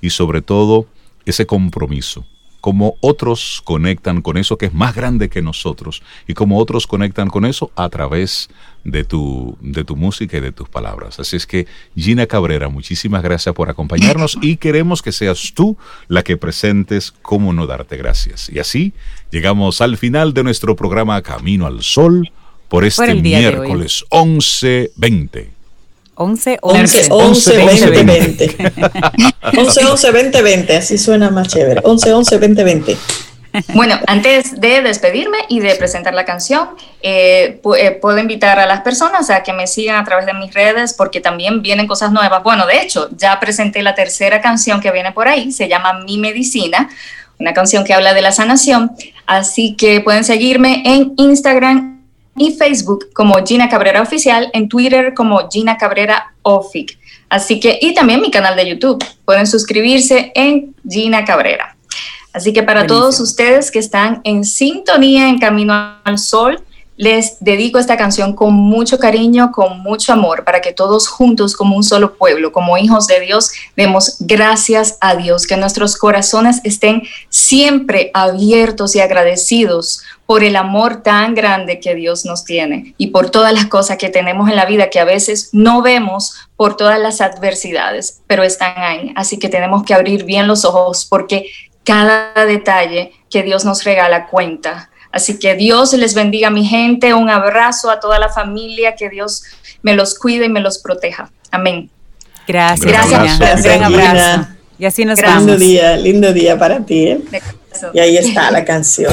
[0.00, 0.86] y sobre todo
[1.26, 2.26] ese compromiso
[2.60, 7.30] cómo otros conectan con eso que es más grande que nosotros y cómo otros conectan
[7.30, 8.50] con eso a través
[8.84, 11.18] de tu, de tu música y de tus palabras.
[11.18, 11.66] Así es que
[11.96, 15.78] Gina Cabrera, muchísimas gracias por acompañarnos y queremos que seas tú
[16.08, 18.50] la que presentes cómo no darte gracias.
[18.50, 18.92] Y así
[19.30, 22.30] llegamos al final de nuestro programa Camino al Sol
[22.70, 25.48] por este Por miércoles 11-20.
[26.14, 28.56] 11, 11, 11, 20, 20.
[29.58, 30.76] 11, 11, 20, 20.
[30.76, 31.80] Así suena más chévere.
[31.82, 32.96] 11, 11, 20, 20.
[33.74, 36.68] Bueno, antes de despedirme y de presentar la canción,
[37.02, 40.54] eh, eh, puedo invitar a las personas a que me sigan a través de mis
[40.54, 42.44] redes porque también vienen cosas nuevas.
[42.44, 46.18] Bueno, de hecho, ya presenté la tercera canción que viene por ahí, se llama Mi
[46.18, 46.88] Medicina,
[47.40, 48.92] una canción que habla de la sanación.
[49.26, 51.99] Así que pueden seguirme en Instagram
[52.40, 56.98] y Facebook como Gina Cabrera Oficial, en Twitter como Gina Cabrera Ofic.
[57.28, 59.04] Así que, y también mi canal de YouTube.
[59.26, 61.76] Pueden suscribirse en Gina Cabrera.
[62.32, 63.00] Así que para Buenísimo.
[63.00, 66.64] todos ustedes que están en sintonía en Camino al Sol,
[67.00, 71.74] les dedico esta canción con mucho cariño, con mucho amor, para que todos juntos, como
[71.74, 77.04] un solo pueblo, como hijos de Dios, demos gracias a Dios, que nuestros corazones estén
[77.30, 83.30] siempre abiertos y agradecidos por el amor tan grande que Dios nos tiene y por
[83.30, 87.00] todas las cosas que tenemos en la vida que a veces no vemos por todas
[87.00, 89.14] las adversidades, pero están ahí.
[89.16, 91.50] Así que tenemos que abrir bien los ojos porque
[91.82, 94.89] cada detalle que Dios nos regala cuenta.
[95.12, 99.42] Así que Dios les bendiga mi gente, un abrazo a toda la familia, que Dios
[99.82, 101.30] me los cuide y me los proteja.
[101.50, 101.90] Amén.
[102.46, 103.34] Gracias, Un gran Gina.
[103.34, 103.56] abrazo.
[103.56, 104.48] Un gran Gracias, abrazo.
[104.78, 105.38] Y así nos Gracias.
[105.38, 105.60] Lindo vamos.
[105.60, 107.06] día, lindo día para ti.
[107.08, 107.20] ¿eh?
[107.92, 109.12] Y ahí está la canción.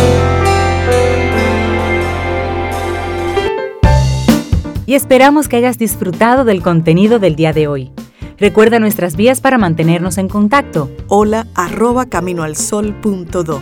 [4.86, 7.92] Y esperamos que hayas disfrutado del contenido del día de hoy.
[8.38, 10.90] Recuerda nuestras vías para mantenernos en contacto.
[11.08, 13.62] Hola arroba caminoalsol.do.